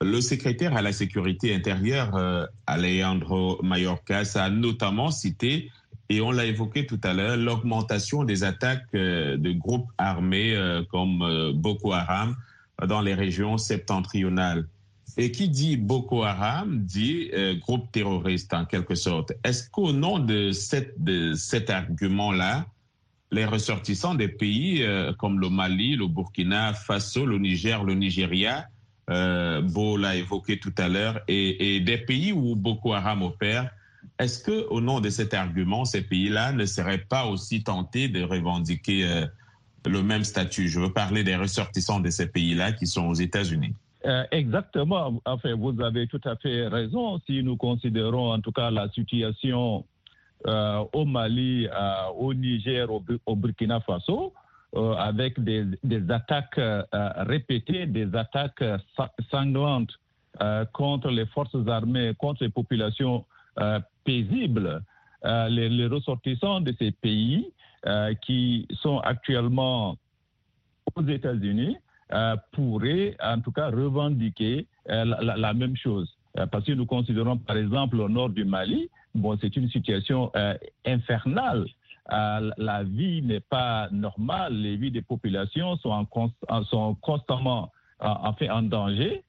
le 0.00 0.20
secrétaire 0.20 0.76
à 0.76 0.82
la 0.82 0.92
sécurité 0.92 1.54
intérieure, 1.54 2.14
euh, 2.16 2.46
Alejandro 2.66 3.60
Mayorkas, 3.62 4.32
a 4.36 4.48
notamment 4.48 5.10
cité 5.10 5.70
et 6.08 6.20
on 6.20 6.30
l'a 6.30 6.46
évoqué 6.46 6.86
tout 6.86 7.00
à 7.04 7.12
l'heure, 7.12 7.36
l'augmentation 7.36 8.24
des 8.24 8.42
attaques 8.42 8.86
euh, 8.94 9.36
de 9.36 9.52
groupes 9.52 9.88
armés 9.98 10.56
comme 10.90 11.52
Boko 11.54 11.92
Haram 11.92 12.36
dans 12.86 13.00
les 13.00 13.14
régions 13.14 13.58
septentrionales. 13.58 14.66
Et 15.16 15.30
qui 15.32 15.48
dit 15.48 15.76
Boko 15.76 16.22
Haram 16.22 16.82
dit 16.84 17.30
groupe 17.60 17.90
terroriste 17.92 18.54
en 18.54 18.64
quelque 18.64 18.94
sorte. 18.94 19.32
Est-ce 19.44 19.68
qu'au 19.70 19.92
nom 19.92 20.18
de, 20.18 20.52
cet 20.52 21.70
argument-là, 21.70 22.66
les 23.32 23.44
ressortissants 23.44 24.14
des 24.14 24.28
pays 24.28 24.84
comme 25.18 25.40
le 25.40 25.48
Mali, 25.48 25.96
le 25.96 26.06
Burkina 26.06 26.74
Faso, 26.74 27.26
le 27.26 27.38
Niger, 27.38 27.84
le 27.84 27.94
Nigeria, 27.94 28.68
Beau 29.08 29.96
l'a 29.96 30.16
évoqué 30.16 30.58
tout 30.58 30.74
à 30.78 30.88
l'heure, 30.88 31.20
et, 31.28 31.76
et 31.76 31.80
des 31.80 31.98
pays 31.98 32.32
où 32.32 32.54
Boko 32.56 32.92
Haram 32.92 33.22
opère, 33.22 33.70
est-ce 34.18 34.42
que, 34.42 34.66
au 34.68 34.80
nom 34.80 35.00
de 35.00 35.10
cet 35.10 35.34
argument, 35.34 35.84
ces 35.84 36.02
pays-là 36.02 36.52
ne 36.52 36.66
seraient 36.66 36.98
pas 36.98 37.26
aussi 37.26 37.62
tentés 37.62 38.08
de 38.08 38.22
revendiquer 38.22 39.06
euh, 39.06 39.26
le 39.86 40.02
même 40.02 40.24
statut? 40.24 40.68
Je 40.68 40.80
veux 40.80 40.92
parler 40.92 41.24
des 41.24 41.36
ressortissants 41.36 42.00
de 42.00 42.10
ces 42.10 42.26
pays-là 42.26 42.72
qui 42.72 42.86
sont 42.86 43.06
aux 43.06 43.14
États-Unis. 43.14 43.74
Euh, 44.06 44.24
exactement. 44.30 45.20
Enfin, 45.26 45.54
vous 45.54 45.80
avez 45.82 46.06
tout 46.06 46.20
à 46.24 46.36
fait 46.36 46.66
raison. 46.68 47.20
Si 47.26 47.42
nous 47.42 47.56
considérons 47.56 48.32
en 48.32 48.40
tout 48.40 48.52
cas 48.52 48.70
la 48.70 48.88
situation 48.90 49.84
euh, 50.46 50.84
au 50.94 51.04
Mali, 51.04 51.66
euh, 51.66 51.94
au 52.18 52.32
Niger, 52.32 52.88
au, 52.90 53.36
Burkina 53.36 53.80
Faso, 53.80 54.32
avec 54.98 55.40
des, 55.42 55.64
attaques 56.10 56.60
répétées, 56.92 57.86
des 57.86 58.14
attaques 58.14 58.62
sanglantes 59.28 59.90
contre 60.72 61.10
les 61.10 61.26
forces 61.26 61.66
armées, 61.66 62.12
contre 62.16 62.44
les 62.44 62.50
populations 62.50 63.24
paisibles. 64.04 64.80
Les, 65.24 65.86
ressortissants 65.88 66.60
de 66.60 66.72
ces 66.78 66.92
pays 66.92 67.52
qui 68.22 68.68
sont 68.80 69.00
actuellement 69.00 69.96
aux 70.94 71.04
États-Unis 71.04 71.76
pourraient 72.52 73.16
en 73.22 73.40
tout 73.40 73.52
cas 73.52 73.68
revendiquer 73.70 74.66
la, 74.86 75.36
la, 75.36 75.54
même 75.54 75.76
chose. 75.76 76.08
parce 76.50 76.64
que 76.64 76.72
nous 76.72 76.86
considérons 76.86 77.36
par 77.38 77.56
exemple 77.56 78.00
au 78.00 78.08
nord 78.08 78.30
du 78.30 78.44
Mali, 78.44 78.88
bon, 79.14 79.38
c'est 79.40 79.54
une 79.56 79.70
situation 79.70 80.32
infernale. 80.84 81.66
la 82.08 82.82
vie 82.82 83.22
n'est 83.22 83.40
pas 83.40 83.88
normale, 83.92 84.54
les 84.54 84.76
vies 84.76 84.90
des 84.90 85.02
populations 85.02 85.76
sont, 85.76 86.06
en 86.48 86.64
sont 86.64 86.94
constamment 86.96 87.70
en 88.00 88.34
en 88.50 88.62
danger. 88.62 89.22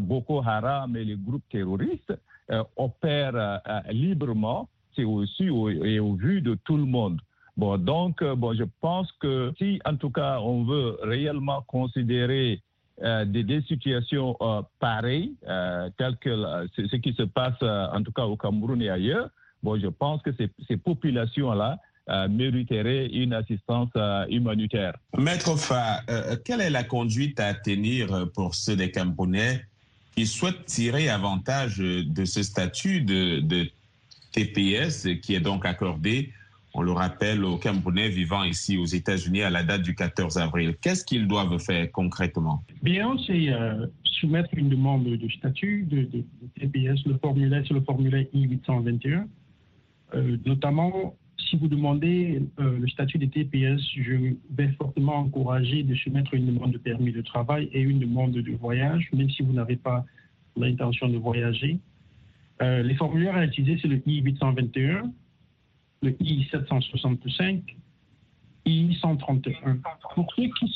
Boko 0.00 0.42
Haram 0.42 0.96
et 0.96 1.04
les 1.04 1.16
groupes 1.16 1.48
terroristes 1.50 2.12
euh, 2.50 2.64
opère 2.76 3.32
euh, 3.34 3.58
librement, 3.92 4.68
c'est 4.94 5.04
aussi 5.04 5.48
au, 5.48 5.70
et 5.70 6.00
au 6.00 6.14
vu 6.14 6.42
de 6.42 6.54
tout 6.64 6.76
le 6.76 6.84
monde. 6.84 7.20
Bon, 7.56 7.76
donc, 7.76 8.22
euh, 8.22 8.34
bon, 8.34 8.54
je 8.54 8.64
pense 8.80 9.10
que 9.20 9.52
si, 9.58 9.80
en 9.84 9.96
tout 9.96 10.10
cas, 10.10 10.40
on 10.40 10.64
veut 10.64 10.96
réellement 11.02 11.62
considérer 11.66 12.62
euh, 13.02 13.24
des, 13.24 13.62
situations 13.62 14.36
euh, 14.40 14.62
pareilles, 14.78 15.34
telles 15.98 16.16
que 16.20 16.66
ce 16.76 16.96
qui 16.96 17.12
se 17.12 17.24
passe, 17.24 17.60
en 17.62 18.02
tout 18.02 18.12
cas, 18.12 18.24
au 18.24 18.36
Cameroun 18.36 18.80
et 18.80 18.88
ailleurs, 18.88 19.28
bon, 19.62 19.78
je 19.78 19.88
pense 19.88 20.22
que 20.22 20.30
ces, 20.32 20.76
populations-là 20.76 21.78
mériteraient 22.28 23.06
une 23.06 23.32
assistance 23.32 23.90
humanitaire. 24.28 24.96
Maître 25.16 25.56
Fa, 25.56 26.00
quelle 26.44 26.60
est 26.60 26.70
la 26.70 26.82
conduite 26.82 27.38
à 27.38 27.54
tenir 27.54 28.28
pour 28.34 28.54
ceux 28.54 28.76
des 28.76 28.90
Camerounais 28.90 29.64
qui 30.16 30.26
souhaitent 30.26 30.66
tirer 30.66 31.08
avantage 31.08 31.78
de 31.78 32.24
ce 32.24 32.42
statut 32.42 33.02
de, 33.02 33.70
TPS 34.32 35.08
qui 35.20 35.34
est 35.34 35.40
donc 35.40 35.66
accordé, 35.66 36.32
on 36.74 36.82
le 36.82 36.92
rappelle, 36.92 37.44
aux 37.44 37.58
Camerounais 37.58 38.08
vivant 38.08 38.44
ici 38.44 38.78
aux 38.78 38.86
États-Unis 38.86 39.42
à 39.42 39.50
la 39.50 39.62
date 39.62 39.82
du 39.82 39.94
14 39.94 40.38
avril. 40.38 40.74
Qu'est-ce 40.80 41.04
qu'ils 41.04 41.26
doivent 41.26 41.58
faire 41.58 41.90
concrètement? 41.92 42.64
Bien, 42.82 43.16
c'est 43.26 43.52
euh, 43.52 43.86
soumettre 44.04 44.50
une 44.54 44.70
demande 44.70 45.04
de 45.04 45.28
statut 45.28 45.82
de, 45.82 46.08
TPS. 46.58 47.04
Le 47.06 47.18
formulaire, 47.18 47.62
c'est 47.66 47.74
le 47.74 47.82
formulaire 47.82 48.24
I-821. 48.32 49.26
Euh, 50.14 50.36
notamment, 50.46 51.14
si 51.36 51.56
vous 51.56 51.68
demandez 51.68 52.42
euh, 52.58 52.78
le 52.78 52.88
statut 52.88 53.18
de 53.18 53.26
TPS, 53.26 53.80
je 53.94 54.34
vais 54.50 54.68
fortement 54.78 55.16
encourager 55.16 55.82
de 55.82 55.94
soumettre 55.94 56.32
une 56.32 56.46
demande 56.46 56.72
de 56.72 56.78
permis 56.78 57.12
de 57.12 57.20
travail 57.20 57.68
et 57.72 57.80
une 57.80 57.98
demande 57.98 58.32
de 58.32 58.52
voyage, 58.52 59.10
même 59.12 59.28
si 59.28 59.42
vous 59.42 59.52
n'avez 59.52 59.76
pas 59.76 60.06
l'intention 60.56 61.08
de 61.08 61.18
voyager. 61.18 61.78
Les 62.60 62.94
formulaires 62.94 63.34
à 63.34 63.44
utiliser, 63.44 63.76
c'est 63.82 63.88
le 63.88 64.00
I-821, 64.06 65.10
le 66.02 66.16
I-765, 66.20 67.62
I-131. 68.66 69.80
Pour 70.14 70.32
ceux 70.34 70.48
qui 70.58 70.74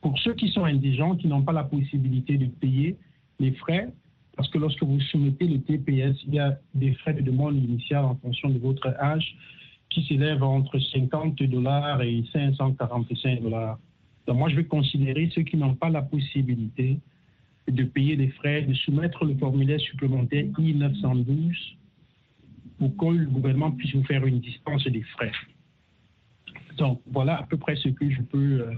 pour 0.00 0.18
ceux 0.18 0.34
qui 0.34 0.48
sont 0.48 0.64
indigents, 0.64 1.14
qui 1.14 1.28
n'ont 1.28 1.42
pas 1.42 1.52
la 1.52 1.62
possibilité 1.62 2.36
de 2.36 2.46
payer 2.46 2.96
les 3.38 3.52
frais, 3.52 3.88
parce 4.36 4.48
que 4.48 4.58
lorsque 4.58 4.82
vous 4.82 5.00
soumettez 5.00 5.46
le 5.46 5.60
TPS, 5.60 6.16
il 6.26 6.34
y 6.34 6.38
a 6.40 6.58
des 6.74 6.92
frais 6.94 7.14
de 7.14 7.20
demande 7.20 7.56
initiale 7.56 8.04
en 8.04 8.16
fonction 8.16 8.50
de 8.50 8.58
votre 8.58 8.88
âge 9.00 9.36
qui 9.90 10.04
s'élèvent 10.06 10.42
entre 10.42 10.78
50 10.80 11.40
dollars 11.44 12.02
et 12.02 12.24
545 12.32 13.42
dollars. 13.42 13.78
Donc 14.26 14.38
moi, 14.38 14.48
je 14.48 14.56
vais 14.56 14.64
considérer 14.64 15.30
ceux 15.34 15.42
qui 15.42 15.56
n'ont 15.56 15.74
pas 15.74 15.90
la 15.90 16.02
possibilité 16.02 16.98
de 17.68 17.84
payer 17.84 18.16
les 18.16 18.28
frais, 18.28 18.62
de 18.62 18.74
soumettre 18.74 19.24
le 19.24 19.36
formulaire 19.36 19.80
supplémentaire 19.80 20.46
I-912 20.58 21.76
pour 22.78 22.96
que 22.96 23.06
le 23.06 23.26
gouvernement 23.26 23.70
puisse 23.72 23.94
vous 23.94 24.04
faire 24.04 24.24
une 24.26 24.40
distance 24.40 24.84
des 24.84 25.02
frais. 25.02 25.32
Donc 26.78 27.00
voilà 27.06 27.38
à 27.40 27.42
peu 27.44 27.56
près 27.56 27.76
ce 27.76 27.88
que 27.88 28.10
je 28.10 28.22
peux 28.22 28.60
euh, 28.60 28.72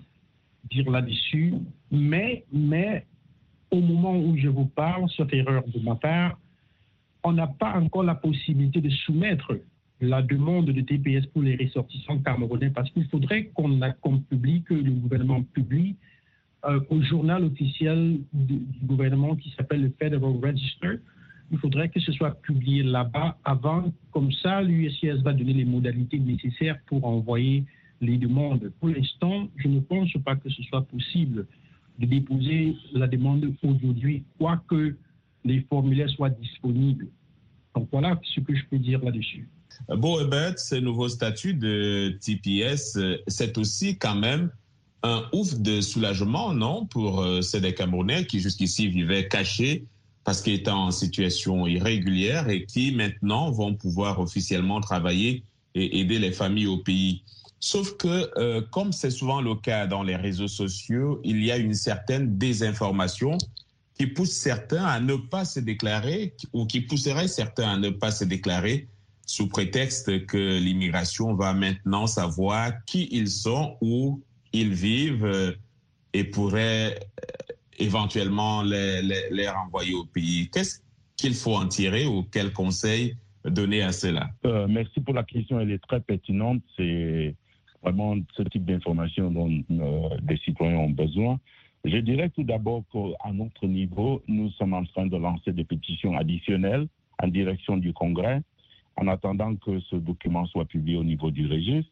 dire 0.71 0.91
là-dessus. 0.91 1.55
Mais, 1.91 2.45
mais 2.53 3.07
au 3.71 3.81
moment 3.81 4.19
où 4.19 4.37
je 4.37 4.49
vous 4.49 4.67
parle, 4.67 5.09
sauf 5.11 5.33
erreur 5.33 5.65
de 5.67 5.81
ma 5.81 5.95
part, 5.95 6.39
on 7.23 7.33
n'a 7.33 7.47
pas 7.47 7.79
encore 7.81 8.05
la 8.05 8.15
possibilité 8.15 8.81
de 8.81 8.91
soumettre 8.91 9.53
la 10.01 10.23
demande 10.23 10.67
de 10.67 10.81
TPS 10.81 11.27
pour 11.27 11.43
les 11.43 11.57
ressortissants 11.57 12.19
camerounais 12.19 12.71
parce 12.71 12.91
qu'il 12.91 13.07
faudrait 13.09 13.47
qu'on 13.55 14.19
publie, 14.29 14.63
que 14.63 14.75
le 14.75 14.91
gouvernement 14.91 15.43
publie 15.43 15.97
euh, 16.67 16.81
au 16.91 17.03
journal 17.03 17.45
officiel 17.45 18.21
du 18.33 18.61
gouvernement 18.83 19.37
qui 19.37 19.51
s'appelle 19.57 19.83
le 19.83 19.93
Federal 19.99 20.35
Register. 20.43 21.01
Il 21.55 21.61
faudrait 21.61 21.89
que 21.89 22.01
ce 22.01 22.11
soit 22.11 22.35
publié 22.43 22.83
là-bas 22.83 23.39
avant, 23.45 23.95
comme 24.11 24.33
ça 24.33 24.61
l'USCS 24.61 25.23
va 25.23 25.33
donner 25.33 25.53
les 25.53 25.65
modalités 25.65 26.19
nécessaires 26.19 26.77
pour 26.87 27.05
envoyer 27.05 27.65
les 28.01 28.19
demandes. 28.19 28.73
Pour 28.81 28.89
l'instant, 28.89 29.47
je 29.55 29.69
ne 29.69 29.79
pense 29.79 30.13
pas 30.25 30.35
que 30.35 30.51
ce 30.51 30.65
soit 30.65 30.83
possible 30.83 31.47
de 32.01 32.07
déposer 32.07 32.75
la 32.93 33.07
demande 33.07 33.55
aujourd'hui, 33.63 34.25
quoique 34.37 34.97
les 35.45 35.61
formulaires 35.71 36.11
soient 36.11 36.31
disponibles. 36.31 37.07
Donc 37.77 37.87
voilà 37.93 38.19
ce 38.25 38.41
que 38.41 38.53
je 38.53 38.65
peux 38.69 38.81
dire 38.81 38.99
là-dessus. 39.05 39.49
Bon, 39.89 40.19
Ebert, 40.19 40.59
ce 40.59 40.75
nouveau 40.75 41.09
statut 41.09 41.55
de 41.55 42.19
TPS, 42.21 42.99
c'est 43.29 43.57
aussi 43.59 43.97
quand 43.97 44.17
même 44.17 44.51
un 45.05 45.23
ouf 45.33 45.55
de 45.61 45.81
soulagement, 45.81 46.53
non, 46.53 46.87
pour 46.87 47.21
euh, 47.21 47.43
ces 47.43 47.61
Camerounais 47.75 48.27
qui 48.27 48.41
jusqu'ici 48.41 48.89
vivaient 48.89 49.29
cachés 49.29 49.85
parce 50.25 50.41
qu'ils 50.41 50.55
étaient 50.55 50.71
en 50.71 50.91
situation 50.91 51.67
irrégulière 51.67 52.49
et 52.49 52.65
qui 52.65 52.93
maintenant 52.93 53.51
vont 53.51 53.75
pouvoir 53.75 54.21
officiellement 54.21 54.81
travailler 54.81 55.45
et 55.75 56.01
aider 56.01 56.19
les 56.19 56.33
familles 56.33 56.67
au 56.67 56.79
pays. 56.79 57.23
Sauf 57.61 57.97
que, 57.97 58.31
euh, 58.39 58.63
comme 58.73 58.93
c'est 58.93 59.11
souvent 59.11 59.41
le 59.41 59.55
cas 59.55 59.87
dans 59.87 60.03
les 60.03 60.17
réseaux 60.17 60.49
sociaux, 60.49 61.21
il 61.25 61.45
y 61.45 61.51
a 61.51 61.57
une 61.57 61.75
certaine 61.75 62.37
désinformation 62.37 63.39
qui 63.99 64.07
pousse 64.07 64.33
certains 64.33 64.85
à 64.85 65.01
ne 65.01 65.17
pas 65.17 65.45
se 65.45 65.61
déclarer 65.61 66.35
ou 66.53 66.67
qui 66.67 66.81
pousserait 66.81 67.29
certains 67.29 67.71
à 67.71 67.77
ne 67.77 67.91
pas 67.91 68.11
se 68.11 68.25
déclarer 68.25 68.89
sous 69.27 69.49
prétexte 69.49 70.27
que 70.27 70.59
l'immigration 70.59 71.35
va 71.35 71.55
maintenant 71.55 72.07
savoir 72.07 72.73
qui 72.87 73.09
ils 73.11 73.31
sont, 73.31 73.77
où 73.81 74.21
ils 74.53 74.75
vivent 74.75 75.25
euh, 75.25 75.53
et 76.13 76.25
pourrait 76.25 77.01
éventuellement 77.79 78.63
les, 78.63 79.49
renvoyer 79.49 79.95
au 79.95 80.05
pays. 80.05 80.49
Qu'est-ce 80.53 80.81
qu'il 81.17 81.35
faut 81.35 81.55
en 81.55 81.67
tirer 81.69 82.07
ou 82.07 82.25
quel 82.31 82.53
conseil 82.53 83.17
donner 83.45 83.83
à 83.83 83.93
cela? 83.93 84.31
Euh, 84.47 84.67
Merci 84.69 85.01
pour 85.01 85.15
la 85.15 85.23
question, 85.23 85.61
elle 85.61 85.71
est 85.71 85.83
très 85.87 86.01
pertinente. 86.01 86.63
C'est 86.77 87.35
vraiment 87.83 88.17
ce 88.37 88.43
type 88.45 88.65
d'information 88.65 89.31
dont 89.31 89.51
euh, 89.71 90.17
les 90.29 90.37
citoyens 90.39 90.79
ont 90.79 90.91
besoin. 90.91 91.39
Je 91.85 91.99
dirais 91.99 92.31
tout 92.31 92.45
d'abord 92.45 92.83
qu'à 92.91 93.33
notre 93.33 93.67
niveau, 93.67 94.23
nous 94.27 94.51
sommes 94.53 94.73
en 94.73 94.85
train 94.85 95.07
de 95.07 95.17
lancer 95.19 95.53
des 95.53 95.65
pétitions 95.65 96.17
additionnelles 96.17 96.89
en 97.23 97.29
direction 97.29 97.77
du 97.77 97.93
Congrès, 97.93 98.41
en 98.97 99.07
attendant 99.09 99.55
que 99.57 99.81
ce 99.81 99.97
document 99.97 100.47
soit 100.47 100.65
publié 100.65 100.97
au 100.97 101.05
niveau 101.05 101.31
du 101.31 101.47
registre, 101.47 101.91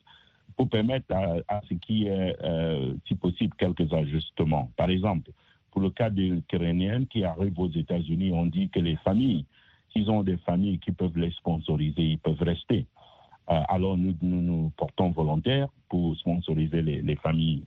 pour 0.57 0.69
permettre 0.69 1.15
à, 1.15 1.37
à 1.49 1.61
ce 1.69 1.75
qu'il 1.75 1.99
y 1.99 2.07
ait, 2.07 2.37
euh, 2.43 2.95
si 3.07 3.15
possible, 3.15 3.55
quelques 3.59 3.93
ajustements. 3.93 4.71
Par 4.77 4.89
exemple, 4.89 5.31
pour 5.73 5.81
le 5.81 5.91
cas 5.91 6.11
des 6.11 6.29
Ukrainiens 6.29 7.05
qui 7.07 7.25
arrivent 7.25 7.59
aux 7.59 7.71
États-Unis, 7.71 8.31
on 8.33 8.47
dit 8.47 8.69
que 8.69 8.79
les 8.79 8.97
familles, 8.97 9.47
s'ils 9.93 10.11
ont 10.11 10.23
des 10.23 10.37
familles 10.39 10.79
qui 10.79 10.93
peuvent 10.93 11.17
les 11.17 11.31
sponsoriser, 11.33 12.03
ils 12.03 12.19
peuvent 12.19 12.43
rester. 12.43 12.87
Euh, 13.51 13.61
alors 13.69 13.97
nous, 13.97 14.15
nous, 14.23 14.71
portons 14.77 15.11
volontaire 15.11 15.69
pour 15.89 16.17
sponsoriser 16.17 16.83
les, 16.83 17.03
les 17.03 17.17
familles 17.17 17.65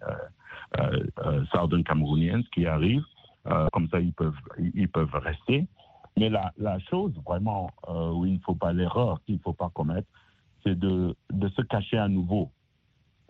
euh, 0.79 1.03
euh, 1.25 1.45
southern 1.51 1.83
camerouniennes 1.83 2.43
qui 2.53 2.65
arrivent. 2.65 3.03
comme 3.73 3.87
ça, 3.89 3.99
ils 3.99 4.13
peuvent, 4.13 4.41
ils 4.73 4.89
peuvent 4.89 5.13
rester. 5.15 5.67
Mais 6.17 6.29
la, 6.29 6.53
la 6.57 6.79
chose 6.79 7.13
vraiment 7.25 7.69
où 7.87 8.25
il 8.25 8.33
ne 8.33 8.39
faut 8.39 8.55
pas 8.55 8.71
l'erreur 8.71 9.21
qu'il 9.25 9.35
ne 9.35 9.39
faut 9.41 9.53
pas 9.53 9.69
commettre, 9.69 10.07
c'est 10.63 10.77
de, 10.77 11.15
de 11.31 11.49
se 11.49 11.61
cacher 11.63 11.97
à 11.97 12.07
nouveau 12.07 12.49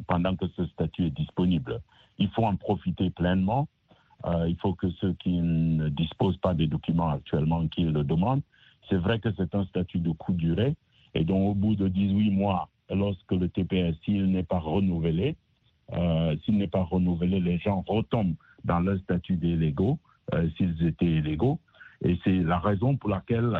pendant 0.07 0.35
que 0.35 0.47
ce 0.55 0.65
statut 0.67 1.05
est 1.07 1.17
disponible. 1.23 1.81
Il 2.17 2.29
faut 2.29 2.45
en 2.45 2.55
profiter 2.55 3.09
pleinement. 3.09 3.67
Euh, 4.25 4.47
il 4.47 4.55
faut 4.57 4.73
que 4.73 4.89
ceux 5.01 5.13
qui 5.13 5.39
ne 5.41 5.89
disposent 5.89 6.37
pas 6.37 6.53
des 6.53 6.67
documents 6.67 7.09
actuellement, 7.09 7.67
qu'ils 7.67 7.91
le 7.91 8.03
demandent. 8.03 8.41
C'est 8.89 8.97
vrai 8.97 9.19
que 9.19 9.29
c'est 9.37 9.53
un 9.55 9.65
statut 9.65 9.99
de 9.99 10.11
courte 10.11 10.37
durée 10.37 10.75
et 11.13 11.23
donc 11.23 11.51
au 11.51 11.53
bout 11.53 11.75
de 11.75 11.87
18 11.87 12.31
mois, 12.31 12.69
lorsque 12.89 13.31
le 13.31 13.47
TPS, 13.49 13.95
s'il 14.03 14.31
n'est 14.31 14.43
pas 14.43 14.59
renouvelé, 14.59 15.35
euh, 15.93 16.35
s'il 16.43 16.57
n'est 16.57 16.67
pas 16.67 16.83
renouvelé, 16.83 17.39
les 17.39 17.57
gens 17.59 17.83
retombent 17.87 18.35
dans 18.63 18.79
leur 18.79 18.99
statut 18.99 19.35
d'illégaux, 19.35 19.99
euh, 20.33 20.49
s'ils 20.57 20.85
étaient 20.85 21.05
illégaux. 21.05 21.59
Et 22.03 22.19
c'est 22.23 22.39
la 22.39 22.59
raison 22.59 22.97
pour 22.97 23.09
laquelle 23.09 23.57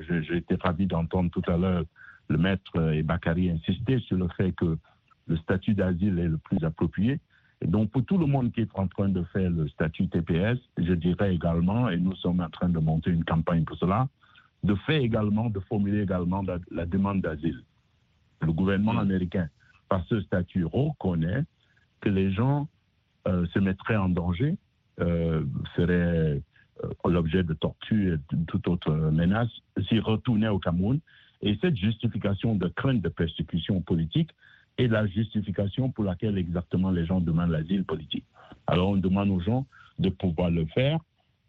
j'ai 0.00 0.38
été 0.38 0.56
ravi 0.56 0.86
d'entendre 0.86 1.30
tout 1.30 1.42
à 1.46 1.56
l'heure 1.56 1.84
le 2.28 2.38
maître 2.38 2.70
et 2.76 3.04
insister 3.50 3.98
sur 4.00 4.16
le 4.16 4.28
fait 4.28 4.52
que 4.52 4.78
le 5.26 5.36
statut 5.38 5.74
d'asile 5.74 6.18
est 6.18 6.28
le 6.28 6.38
plus 6.38 6.62
approprié. 6.64 7.20
Et 7.62 7.66
donc, 7.66 7.90
pour 7.90 8.04
tout 8.04 8.16
le 8.16 8.26
monde 8.26 8.52
qui 8.52 8.62
est 8.62 8.70
en 8.74 8.86
train 8.86 9.08
de 9.08 9.22
faire 9.24 9.50
le 9.50 9.68
statut 9.68 10.08
TPS, 10.08 10.58
je 10.78 10.94
dirais 10.94 11.34
également, 11.34 11.88
et 11.90 11.98
nous 11.98 12.14
sommes 12.16 12.40
en 12.40 12.48
train 12.48 12.68
de 12.68 12.78
monter 12.78 13.10
une 13.10 13.24
campagne 13.24 13.64
pour 13.64 13.76
cela, 13.76 14.08
de 14.64 14.74
faire 14.86 15.00
également, 15.00 15.50
de 15.50 15.60
formuler 15.60 16.02
également 16.02 16.42
la, 16.42 16.58
la 16.70 16.86
demande 16.86 17.20
d'asile. 17.20 17.62
Le 18.40 18.52
gouvernement 18.52 18.94
mmh. 18.94 18.98
américain, 18.98 19.48
par 19.88 20.04
ce 20.06 20.20
statut, 20.22 20.64
reconnaît 20.64 21.44
que 22.00 22.08
les 22.08 22.32
gens 22.32 22.68
euh, 23.28 23.46
se 23.52 23.58
mettraient 23.58 23.96
en 23.96 24.08
danger, 24.08 24.56
euh, 25.00 25.44
seraient 25.76 26.42
euh, 26.84 26.88
l'objet 27.04 27.42
de 27.42 27.52
torture 27.52 28.14
et 28.14 28.36
de 28.36 28.44
toute 28.46 28.66
autre 28.68 28.90
menace 28.90 29.50
s'ils 29.88 30.00
retournaient 30.00 30.48
au 30.48 30.58
Cameroun. 30.58 31.00
Et 31.42 31.58
cette 31.60 31.76
justification 31.76 32.54
de 32.54 32.68
crainte 32.68 33.02
de 33.02 33.08
persécution 33.08 33.82
politique 33.82 34.30
est 34.80 34.88
la 34.88 35.06
justification 35.06 35.90
pour 35.90 36.04
laquelle 36.04 36.38
exactement 36.38 36.90
les 36.90 37.06
gens 37.06 37.20
demandent 37.20 37.50
l'asile 37.50 37.84
politique. 37.84 38.24
Alors 38.66 38.90
on 38.90 38.96
demande 38.96 39.30
aux 39.30 39.40
gens 39.40 39.66
de 39.98 40.08
pouvoir 40.08 40.50
le 40.50 40.66
faire 40.66 40.98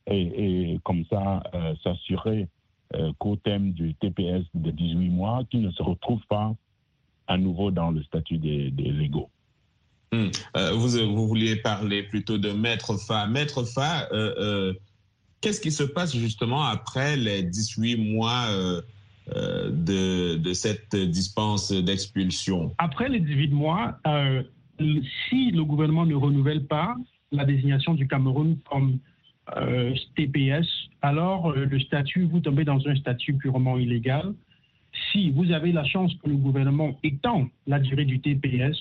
et, 0.08 0.74
et 0.74 0.80
comme 0.84 1.06
ça 1.10 1.44
euh, 1.54 1.74
s'assurer 1.84 2.48
euh, 2.96 3.12
qu'au 3.20 3.36
thème 3.38 3.72
du 3.72 3.94
TPS 3.96 4.44
de 4.54 4.72
18 4.72 5.10
mois, 5.10 5.44
qu'ils 5.50 5.62
ne 5.62 5.72
se 5.72 5.82
retrouvent 5.82 6.26
pas 6.28 6.54
à 7.28 7.38
nouveau 7.38 7.72
dans 7.72 7.91
le 7.91 8.04
statut 8.04 8.38
des, 8.38 8.72
des 8.72 8.91
légaux. 8.91 9.30
Mmh. 10.12 10.28
Euh, 10.58 10.72
vous, 10.74 10.89
vous 10.89 11.28
vouliez 11.28 11.56
parler 11.56 12.04
plutôt 12.04 12.38
de 12.38 12.52
Maître 12.52 12.98
Fa. 12.98 13.28
Maître 13.28 13.63
Fa, 13.63 14.10
qu'est-ce 15.39 15.62
qui 15.62 15.72
se 15.72 15.84
passe 15.84 16.15
justement 16.15 16.63
après 16.63 17.15
les 17.15 17.44
18 17.44 17.96
mois 18.13 18.48
de, 19.28 20.36
de, 20.36 20.54
cette 20.54 20.96
dispense 20.96 21.72
d'expulsion 21.72 22.74
Après 22.78 23.08
les 23.08 23.20
18 23.20 23.50
mois, 23.50 24.00
euh, 24.08 24.44
si 25.30 25.52
le 25.52 25.64
gouvernement 25.64 26.06
ne 26.06 26.16
renouvelle 26.16 26.66
pas 26.66 26.96
la 27.32 27.46
désignation 27.46 27.94
du 27.94 28.08
Cameroun 28.08 28.58
comme 28.70 29.00
euh, 29.58 29.94
TPS, 30.16 30.68
alors 31.02 31.52
euh, 31.52 31.66
le 31.66 31.80
statut, 31.80 32.24
vous 32.26 32.40
tombez 32.40 32.66
dans 32.66 32.86
un 32.88 32.96
statut 32.96 33.34
purement 33.34 33.78
illégal. 33.78 34.34
Si 35.12 35.32
vous 35.32 35.52
avez 35.52 35.72
la 35.72 35.86
chance 35.86 36.14
que 36.24 36.30
le 36.30 36.36
gouvernement 36.36 36.98
étend 37.04 37.50
la 37.68 37.80
durée 37.80 38.06
du 38.06 38.20
TPS, 38.20 38.78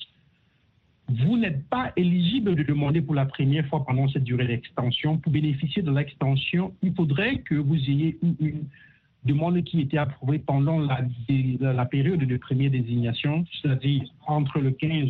vous 1.08 1.36
n'êtes 1.36 1.64
pas 1.68 1.92
éligible 1.96 2.54
de 2.54 2.62
demander 2.62 3.00
pour 3.00 3.14
la 3.14 3.26
première 3.26 3.66
fois 3.66 3.84
pendant 3.84 4.08
cette 4.08 4.24
durée 4.24 4.46
d'extension. 4.46 5.18
Pour 5.18 5.32
bénéficier 5.32 5.82
de 5.82 5.90
l'extension, 5.90 6.72
il 6.82 6.94
faudrait 6.94 7.38
que 7.38 7.54
vous 7.54 7.76
ayez 7.76 8.18
une, 8.22 8.36
une 8.40 8.64
demande 9.24 9.62
qui 9.64 9.80
était 9.80 9.98
approuvée 9.98 10.38
pendant 10.38 10.78
la, 10.78 11.84
période 11.86 12.20
de 12.20 12.36
première 12.36 12.70
désignation, 12.70 13.44
c'est-à-dire 13.60 14.02
entre 14.26 14.58
le 14.60 14.70
15, 14.70 15.08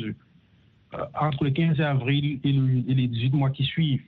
euh, 0.95 1.05
entre 1.21 1.45
le 1.45 1.51
15 1.51 1.81
avril 1.81 2.41
et, 2.43 2.51
et 2.51 2.95
les 2.95 3.07
18 3.07 3.35
mois 3.35 3.51
qui 3.51 3.65
suivent. 3.65 4.03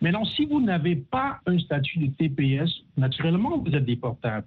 Maintenant, 0.00 0.24
si 0.24 0.46
vous 0.46 0.60
n'avez 0.60 0.96
pas 0.96 1.40
un 1.46 1.58
statut 1.58 1.98
de 1.98 2.06
TPS, 2.06 2.70
naturellement, 2.96 3.58
vous 3.58 3.74
êtes 3.74 3.84
déportable. 3.84 4.46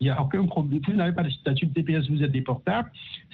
Il 0.00 0.04
n'y 0.04 0.10
a 0.10 0.22
aucun 0.22 0.46
problème. 0.46 0.80
Si 0.82 0.90
vous 0.90 0.96
n'avez 0.96 1.14
pas 1.14 1.22
de 1.22 1.30
statut 1.30 1.66
de 1.66 1.74
TPS, 1.74 2.08
vous 2.08 2.22
êtes 2.22 2.32
déportable. 2.32 2.90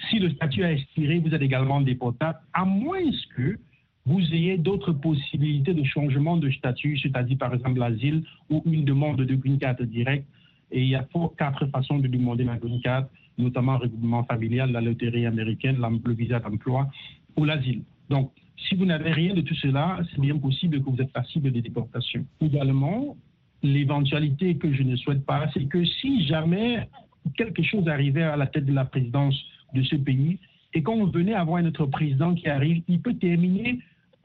Si 0.09 0.19
le 0.19 0.29
statut 0.31 0.65
a 0.65 0.73
expiré, 0.73 1.19
vous 1.19 1.33
êtes 1.33 1.41
également 1.41 1.79
déportable, 1.79 2.39
à 2.53 2.65
moins 2.65 2.99
que 3.35 3.57
vous 4.05 4.21
ayez 4.33 4.57
d'autres 4.57 4.91
possibilités 4.91 5.73
de 5.73 5.83
changement 5.83 6.37
de 6.37 6.49
statut, 6.51 6.97
c'est-à-dire 6.97 7.37
par 7.37 7.53
exemple 7.53 7.79
l'asile 7.79 8.23
ou 8.49 8.61
une 8.65 8.83
demande 8.83 9.17
de 9.17 9.35
green 9.35 9.57
card 9.59 9.75
direct. 9.81 10.25
Et 10.71 10.81
il 10.81 10.89
y 10.89 10.95
a 10.95 11.05
quatre 11.37 11.65
façons 11.67 11.99
de 11.99 12.07
demander 12.07 12.43
la 12.43 12.57
green 12.57 12.81
card, 12.81 13.05
notamment 13.37 13.77
regroupement 13.77 14.23
familial, 14.23 14.71
la 14.71 14.81
loterie 14.81 15.25
américaine, 15.25 15.77
le 16.05 16.13
visa 16.13 16.39
d'emploi 16.39 16.87
ou 17.35 17.45
l'asile. 17.45 17.83
Donc, 18.09 18.31
si 18.67 18.75
vous 18.75 18.85
n'avez 18.85 19.11
rien 19.11 19.33
de 19.33 19.41
tout 19.41 19.55
cela, 19.55 19.99
c'est 20.09 20.19
bien 20.19 20.37
possible 20.37 20.83
que 20.83 20.89
vous 20.89 21.01
êtes 21.01 21.11
passible 21.11 21.51
de 21.51 21.59
déportation. 21.59 22.25
Également, 22.41 23.15
l'éventualité 23.63 24.55
que 24.55 24.73
je 24.73 24.83
ne 24.83 24.95
souhaite 24.95 25.25
pas, 25.25 25.49
c'est 25.53 25.65
que 25.65 25.85
si 25.85 26.25
jamais 26.25 26.87
quelque 27.35 27.63
chose 27.63 27.87
arrivait 27.87 28.23
à 28.23 28.35
la 28.35 28.47
tête 28.47 28.65
de 28.65 28.73
la 28.73 28.85
présidence 28.85 29.35
de 29.73 29.83
ce 29.83 29.95
pays 29.95 30.39
et 30.73 30.81
qu'on 30.81 31.05
venait 31.05 31.33
avoir 31.33 31.61
notre 31.61 31.85
président 31.85 32.33
qui 32.33 32.47
arrive, 32.47 32.81
il 32.87 33.01
peut 33.01 33.13
terminer 33.13 33.79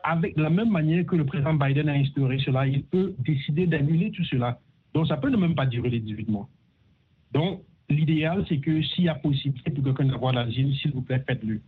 avec 0.05 0.37
la 0.37 0.51
même 0.51 0.71
manière 0.71 1.07
que 1.07 1.17
le 1.17 1.25
président 1.25 1.55
Biden 1.55 1.89
a 1.89 1.93
instauré 1.93 2.39
cela. 2.45 2.67
Il 2.67 2.83
peut 2.85 3.15
décider 3.21 3.67
d'annuler 3.67 4.11
tout 4.11 4.25
cela. 4.25 4.59
Donc, 4.95 5.09
ça 5.09 5.17
peut 5.17 5.31
ne 5.31 5.37
même 5.37 5.55
pas 5.55 5.67
durer 5.67 5.91
les 5.91 6.01
18 6.01 6.29
mois. 6.29 6.49
Donc, 7.33 7.63
l'idéal, 7.89 8.45
c'est 8.49 8.59
que 8.59 8.83
s'il 8.83 9.05
y 9.05 9.09
a 9.09 9.15
possibilité 9.15 9.71
pour 9.71 9.85
quelqu'un 9.85 10.07
d'avoir 10.07 10.33
l'asile, 10.33 10.75
s'il 10.77 10.93
vous 10.93 11.03
plaît, 11.03 11.23
faites-le. 11.27 11.61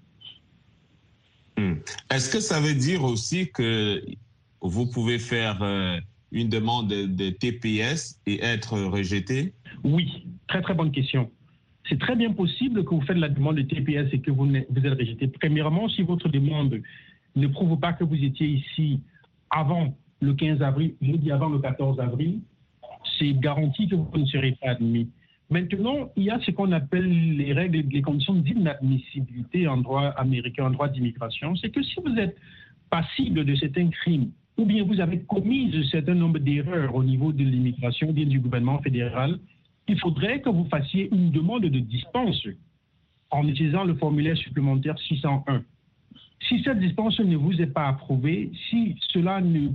Hmm. 1.57 1.75
Est-ce 2.11 2.31
que 2.31 2.41
ça 2.41 2.61
veut 2.61 2.75
dire 2.75 3.05
aussi 3.05 3.51
que 3.51 4.03
vous 4.61 4.87
pouvez 4.87 5.19
faire 5.19 5.63
euh, 5.63 5.99
une 6.33 6.49
demande 6.49 6.89
de, 6.89 7.31
TPS 7.31 8.21
et 8.27 8.43
être 8.43 8.79
rejeté? 8.79 9.55
Oui, 9.85 10.27
très 10.49 10.63
très 10.63 10.75
bonne 10.75 10.91
question. 10.91 11.31
C'est 11.89 12.01
très 12.01 12.17
bien 12.17 12.33
possible 12.33 12.85
que 12.85 12.91
vous 12.91 13.03
faites 13.03 13.19
la 13.19 13.29
demande 13.29 13.57
de 13.57 13.63
TPS 13.63 14.13
et 14.13 14.21
que 14.21 14.31
vous, 14.31 14.47
vous 14.47 14.87
êtes 14.87 14.99
rejeté. 14.99 15.29
Premièrement, 15.29 15.89
si 15.89 16.03
votre 16.03 16.29
demande 16.29 16.81
ne 17.37 17.47
prouve 17.47 17.79
pas 17.79 17.93
que 17.93 18.05
vous 18.05 18.17
étiez 18.17 18.49
ici 18.49 19.01
avant 19.51 19.97
le 20.21 20.33
15 20.33 20.63
avril, 20.63 20.95
dis 21.01 21.31
avant 21.31 21.51
le 21.51 21.59
14 21.59 22.01
avril, 22.01 22.41
c'est 23.19 23.33
garanti 23.39 23.89
que 23.89 23.95
vous 23.95 24.09
ne 24.17 24.27
serez 24.27 24.53
pas 24.53 24.71
admis. 24.71 25.09
Maintenant, 25.51 26.11
il 26.17 26.25
y 26.25 26.31
a 26.31 26.41
ce 26.41 26.51
qu'on 26.51 26.73
appelle 26.73 27.37
les 27.37 27.53
règles, 27.53 27.85
les 27.91 28.03
conditions 28.03 28.35
d'inadmissibilité 28.35 29.69
en 29.69 29.79
droit 29.79 30.09
américain, 30.17 30.67
en 30.67 30.71
droit 30.71 30.89
d'immigration. 30.89 31.55
C'est 31.57 31.71
que 31.71 31.83
si 31.83 31.95
vous 32.05 32.17
êtes 32.17 32.37
passible 32.91 33.45
de 33.45 33.55
certains 33.55 33.89
crimes, 33.91 34.31
ou 34.57 34.65
bien 34.65 34.85
vous 34.85 35.01
avez 35.01 35.21
commis 35.21 35.71
un 35.75 35.85
certain 35.85 36.15
nombre 36.15 36.39
d'erreurs 36.39 36.95
au 36.95 37.05
niveau 37.05 37.33
de 37.33 37.45
l'immigration, 37.45 38.13
bien 38.13 38.27
du 38.27 38.41
gouvernement 38.41 38.81
fédéral, 38.81 39.39
il 39.89 39.99
faudrait 39.99 40.41
que 40.41 40.49
vous 40.49 40.67
fassiez 40.71 41.09
une 41.13 41.31
demande 41.31 41.65
de 41.65 41.79
dispense 41.79 42.47
en 43.31 43.47
utilisant 43.47 43.85
le 43.85 43.95
formulaire 43.97 44.37
supplémentaire 44.37 44.99
601. 44.99 45.63
Si 46.49 46.63
cette 46.63 46.79
dispense 46.79 47.19
ne 47.21 47.37
vous 47.37 47.61
est 47.61 47.73
pas 47.73 47.89
approuvée, 47.89 48.51
si 48.71 48.97
cela 49.13 49.41
ne 49.41 49.69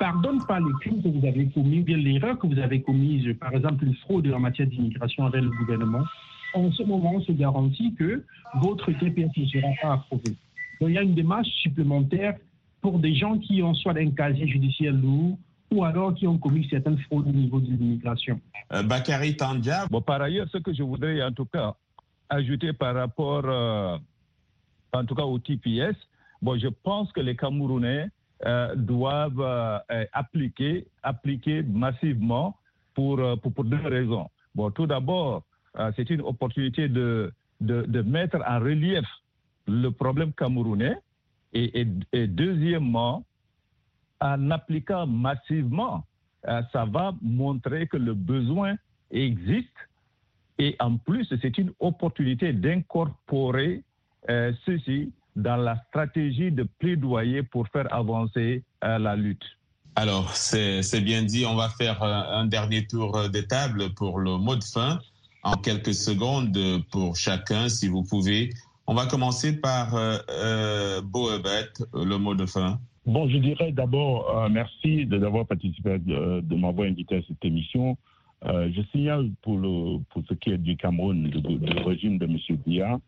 pardonne 0.00 0.44
pas 0.46 0.58
les 0.58 0.72
crimes 0.80 1.02
que 1.02 1.08
vous 1.08 1.26
avez 1.26 1.46
commis, 1.50 1.80
bien 1.80 1.98
l'erreur 1.98 2.38
que 2.38 2.46
vous 2.46 2.58
avez 2.58 2.80
commise, 2.80 3.36
par 3.38 3.52
exemple 3.52 3.84
une 3.84 3.94
fraude 3.96 4.26
en 4.32 4.40
matière 4.40 4.66
d'immigration 4.66 5.26
avec 5.26 5.42
le 5.42 5.50
gouvernement, 5.50 6.04
en 6.54 6.72
ce 6.72 6.82
moment, 6.82 7.12
on 7.16 7.20
se 7.20 7.32
garantit 7.32 7.94
que 7.94 8.24
votre 8.54 8.90
TPS 8.90 9.30
ne 9.36 9.46
sera 9.46 9.68
pas 9.80 9.92
approuvé. 9.92 10.34
Donc, 10.80 10.88
il 10.88 10.94
y 10.94 10.98
a 10.98 11.02
une 11.02 11.14
démarche 11.14 11.48
supplémentaire 11.62 12.34
pour 12.80 12.98
des 12.98 13.14
gens 13.14 13.38
qui 13.38 13.62
ont 13.62 13.74
soit 13.74 13.96
un 13.98 14.10
casier 14.10 14.48
judiciaire 14.48 14.94
lourd 14.94 15.38
ou 15.70 15.84
alors 15.84 16.14
qui 16.14 16.26
ont 16.26 16.38
commis 16.38 16.66
certaines 16.68 16.98
fraudes 16.98 17.28
au 17.28 17.32
niveau 17.32 17.60
de 17.60 17.66
l'immigration. 17.66 18.40
Euh, 18.72 18.82
Bakary 18.82 19.36
Tandja. 19.36 19.86
Bon, 19.90 20.00
par 20.00 20.22
ailleurs, 20.22 20.48
ce 20.50 20.58
que 20.58 20.72
je 20.72 20.82
voudrais 20.82 21.22
en 21.22 21.30
tout 21.30 21.44
cas 21.44 21.74
ajouter 22.30 22.72
par 22.72 22.94
rapport, 22.94 23.44
euh, 23.44 23.98
en 24.92 25.04
tout 25.04 25.14
cas 25.14 25.24
au 25.24 25.38
TPS, 25.38 25.94
bon, 26.42 26.58
je 26.58 26.68
pense 26.68 27.12
que 27.12 27.20
les 27.20 27.36
Camerounais 27.36 28.08
euh, 28.46 28.74
doivent 28.74 29.38
euh, 29.42 29.78
appliquer, 30.12 30.86
appliquer 31.02 31.62
massivement 31.62 32.56
pour, 32.94 33.18
euh, 33.18 33.36
pour, 33.36 33.64
deux 33.64 33.86
raisons. 33.86 34.30
Bon, 34.54 34.70
tout 34.70 34.86
d'abord, 34.86 35.42
c'est 35.94 36.08
une 36.08 36.22
opportunité 36.22 36.88
de, 36.88 37.32
de, 37.60 38.02
mettre 38.02 38.38
en 38.46 38.58
relief 38.58 39.04
le 39.68 39.90
problème 39.90 40.32
camerounais 40.32 40.96
et 41.52 41.84
deuxièmement, 42.26 43.24
en 44.20 44.50
appliquant 44.50 45.06
massivement, 45.06 46.04
ça 46.42 46.86
va 46.86 47.12
montrer 47.22 47.86
que 47.86 47.96
le 47.96 48.14
besoin 48.14 48.74
existe 49.12 49.68
et 50.58 50.74
en 50.80 50.96
plus, 50.96 51.32
c'est 51.40 51.56
une 51.58 51.72
opportunité 51.78 52.52
d'incorporer 52.52 53.84
ceci 54.66 55.12
dans 55.40 55.56
la 55.56 55.76
stratégie 55.88 56.52
de 56.52 56.64
plaidoyer 56.78 57.42
pour 57.42 57.66
faire 57.68 57.92
avancer 57.92 58.62
euh, 58.84 58.98
la 58.98 59.16
lutte. 59.16 59.44
Alors, 59.96 60.30
c'est 60.34 61.00
bien 61.00 61.22
dit. 61.22 61.44
On 61.46 61.56
va 61.56 61.68
faire 61.68 62.02
euh, 62.02 62.40
un, 62.40 62.46
dernier 62.46 62.86
tour 62.86 63.28
de 63.28 63.40
table 63.40 63.92
pour 63.94 64.18
le 64.18 64.36
mot 64.36 64.56
de 64.56 64.64
fin 64.64 65.00
en 65.42 65.56
quelques 65.56 65.94
secondes 65.94 66.56
pour 66.90 67.16
chacun, 67.16 67.68
si 67.68 67.88
vous 67.88 68.02
pouvez. 68.02 68.50
On 68.86 68.94
va 68.94 69.06
commencer 69.06 69.60
par 69.60 69.94
euh, 69.94 70.18
euh 70.30 71.00
le 71.02 72.16
mot 72.16 72.34
de 72.34 72.46
fin. 72.46 72.78
Bon, 73.06 73.28
je 73.28 73.38
dirais 73.38 73.72
d'abord 73.72 74.48
merci 74.50 75.06
d'avoir 75.06 75.46
participé, 75.46 75.98
de, 75.98 76.54
m'avoir 76.54 76.86
invité 76.86 77.16
à 77.16 77.20
cette 77.26 77.44
émission. 77.44 77.96
je 78.44 78.82
signale 78.92 79.30
pour, 79.42 79.56
le, 79.58 79.98
pour 80.10 80.22
ce 80.28 80.34
qui 80.34 80.50
est 80.50 80.58
du 80.58 80.76
Cameroun, 80.76 81.28
du, 81.28 81.82
régime 81.82 82.18
de 82.18 82.26
M. 82.26 82.36
Biya, 82.66 82.92
euh, 82.94 82.98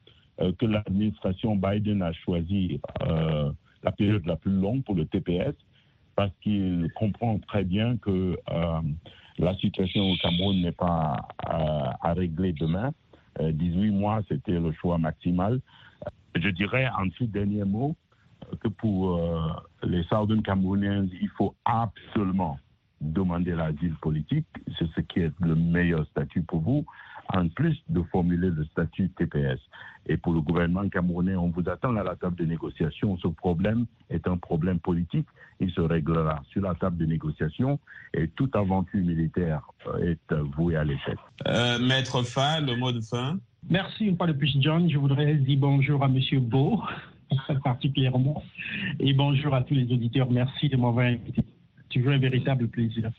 que 0.58 0.66
l'administration 0.66 1.56
Biden 1.56 2.02
a 2.02 2.12
choisi 2.12 2.80
euh, 3.02 3.52
la 3.82 3.92
période 3.92 4.26
la 4.26 4.36
plus 4.36 4.52
longue 4.52 4.82
pour 4.84 4.94
le 4.94 5.04
TPS 5.06 5.54
parce 6.16 6.32
qu'il 6.42 6.90
comprend 6.94 7.38
très 7.38 7.64
bien 7.64 7.96
que 7.98 8.38
euh, 8.50 8.80
la 9.38 9.56
situation 9.56 10.10
au 10.10 10.16
Cameroun 10.16 10.60
n'est 10.60 10.72
pas 10.72 11.16
à 11.46 12.12
régler 12.12 12.52
demain. 12.52 12.92
18 13.40 13.90
mois, 13.90 14.20
c'était 14.28 14.58
le 14.58 14.72
choix 14.72 14.98
maximal. 14.98 15.60
Je 16.34 16.48
dirais 16.50 16.86
en 16.98 17.08
tout 17.08 17.26
dernier 17.26 17.64
mot 17.64 17.96
que 18.60 18.68
pour 18.68 19.18
les 19.82 20.02
Southern 20.04 20.42
Camerouniens, 20.42 21.06
il 21.18 21.30
faut 21.30 21.54
absolument 21.64 22.58
demander 23.00 23.52
l'asile 23.52 23.94
politique. 24.02 24.46
C'est 24.78 24.88
ce 24.94 25.00
qui 25.00 25.20
est 25.20 25.32
le 25.40 25.54
meilleur 25.54 26.06
statut 26.08 26.42
pour 26.42 26.60
vous 26.60 26.84
en 27.28 27.48
plus 27.48 27.76
de 27.88 28.02
formuler 28.02 28.50
le 28.50 28.64
statut 28.66 29.10
TPS. 29.10 29.60
Et 30.06 30.16
pour 30.16 30.32
le 30.32 30.40
gouvernement 30.40 30.88
camerounais, 30.88 31.36
on 31.36 31.48
vous 31.48 31.68
attend 31.68 31.94
à 31.96 32.02
la 32.02 32.16
table 32.16 32.36
de 32.36 32.44
négociation. 32.44 33.16
Ce 33.18 33.28
problème 33.28 33.86
est 34.10 34.26
un 34.26 34.36
problème 34.36 34.80
politique. 34.80 35.26
Il 35.60 35.70
se 35.70 35.80
réglera 35.80 36.42
sur 36.50 36.62
la 36.62 36.74
table 36.74 36.96
de 36.96 37.06
négociation 37.06 37.78
et 38.12 38.28
toute 38.28 38.56
aventure 38.56 39.00
militaire 39.00 39.62
euh, 39.86 40.12
est 40.12 40.34
vouée 40.56 40.76
à 40.76 40.84
l'échec. 40.84 41.16
Euh, 41.46 41.78
Maître 41.78 42.22
Fa, 42.24 42.60
le 42.60 42.76
mot 42.76 42.90
de 42.90 43.00
fin. 43.00 43.38
Merci 43.70 44.06
une 44.06 44.16
fois 44.16 44.26
de 44.26 44.32
plus, 44.32 44.56
John. 44.60 44.90
Je 44.90 44.98
voudrais 44.98 45.34
dire 45.34 45.58
bonjour 45.60 46.02
à 46.02 46.08
Monsieur 46.08 46.40
Beau, 46.40 46.82
particulièrement, 47.64 48.42
et 48.98 49.12
bonjour 49.12 49.54
à 49.54 49.62
tous 49.62 49.74
les 49.74 49.84
auditeurs. 49.84 50.28
Merci 50.30 50.68
de 50.68 50.76
m'avoir 50.76 51.06
invité. 51.06 51.42
Toujours 51.90 52.12
un 52.12 52.18
véritable 52.18 52.66
plaisir. 52.68 53.10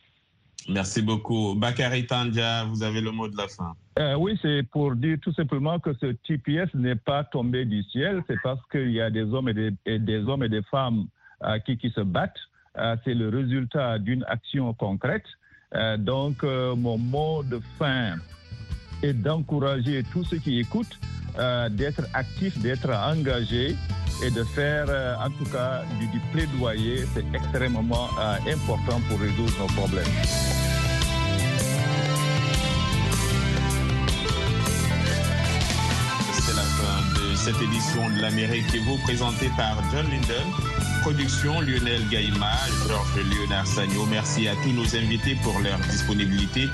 Merci 0.69 1.01
beaucoup. 1.01 1.55
Bakary 1.55 2.05
Tandia, 2.05 2.63
vous 2.65 2.83
avez 2.83 3.01
le 3.01 3.11
mot 3.11 3.27
de 3.27 3.35
la 3.35 3.47
fin. 3.47 3.75
Euh, 3.99 4.15
oui, 4.15 4.37
c'est 4.41 4.63
pour 4.63 4.95
dire 4.95 5.17
tout 5.21 5.33
simplement 5.33 5.79
que 5.79 5.93
ce 5.99 6.07
TPS 6.27 6.73
n'est 6.73 6.95
pas 6.95 7.23
tombé 7.23 7.65
du 7.65 7.83
ciel. 7.83 8.23
C'est 8.27 8.41
parce 8.41 8.61
qu'il 8.71 8.91
y 8.91 9.01
a 9.01 9.09
des 9.09 9.23
hommes 9.23 9.49
et 9.49 9.53
des, 9.53 9.99
des, 9.99 10.19
hommes 10.19 10.43
et 10.43 10.49
des 10.49 10.63
femmes 10.63 11.07
euh, 11.43 11.59
qui, 11.59 11.77
qui, 11.77 11.89
se 11.91 12.01
battent. 12.01 12.39
Euh, 12.77 12.95
c'est 13.03 13.13
le 13.13 13.29
résultat 13.29 13.99
d'une 13.99 14.23
action 14.27 14.73
concrète. 14.73 15.25
donc, 15.97 16.43
mon 16.43 16.97
mot 16.99 17.43
de 17.43 17.59
fin 17.79 18.15
est 19.01 19.13
d'encourager 19.13 20.03
tous 20.11 20.23
ceux 20.23 20.37
qui 20.37 20.59
écoutent 20.59 20.99
d'être 21.71 22.03
actifs, 22.13 22.57
d'être 22.59 22.89
engagés 22.89 23.75
et 24.23 24.31
de 24.31 24.43
faire 24.43 24.87
en 25.19 25.29
tout 25.31 25.49
cas 25.51 25.81
du, 25.99 26.19
plaidoyer. 26.31 27.05
C'est 27.13 27.25
extrêmement 27.33 28.09
important 28.47 29.01
pour 29.09 29.19
résoudre 29.19 29.53
nos 29.59 29.67
problèmes. 29.67 30.05
cette 37.43 37.61
édition 37.61 38.09
de 38.09 38.21
l'Amérique 38.21 38.73
est 38.73 38.79
vous 38.79 38.97
présentée 38.99 39.49
par 39.57 39.75
John 39.91 40.09
Linden. 40.09 40.72
Production 41.03 41.59
Lionel 41.59 42.07
Gaïma, 42.09 42.53
Georges 42.87 43.25
Léonard 43.29 43.67
Sagno. 43.67 44.05
Merci 44.05 44.47
à 44.47 44.53
tous 44.63 44.71
nos 44.71 44.95
invités 44.95 45.35
pour 45.43 45.59
leur 45.59 45.77
disponibilité 45.79 46.69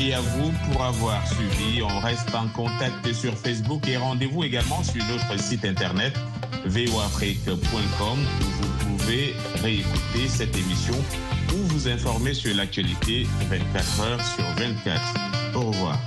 et 0.00 0.14
à 0.14 0.20
vous 0.20 0.52
pour 0.66 0.82
avoir 0.82 1.22
suivi. 1.28 1.82
On 1.82 2.00
reste 2.00 2.34
en 2.34 2.48
contact 2.48 3.12
sur 3.12 3.36
Facebook 3.36 3.86
et 3.86 3.98
rendez-vous 3.98 4.42
également 4.42 4.82
sur 4.82 5.04
notre 5.04 5.38
site 5.38 5.66
internet 5.66 6.14
voafrique.com 6.64 8.18
où 8.40 8.44
vous 8.44 8.96
pouvez 8.96 9.34
réécouter 9.62 10.28
cette 10.28 10.56
émission 10.56 10.96
ou 11.52 11.58
vous 11.66 11.86
informer 11.86 12.32
sur 12.32 12.56
l'actualité 12.56 13.26
24 13.50 14.00
heures 14.00 14.26
sur 14.26 14.44
24. 14.56 15.00
Au 15.56 15.60
revoir. 15.60 15.98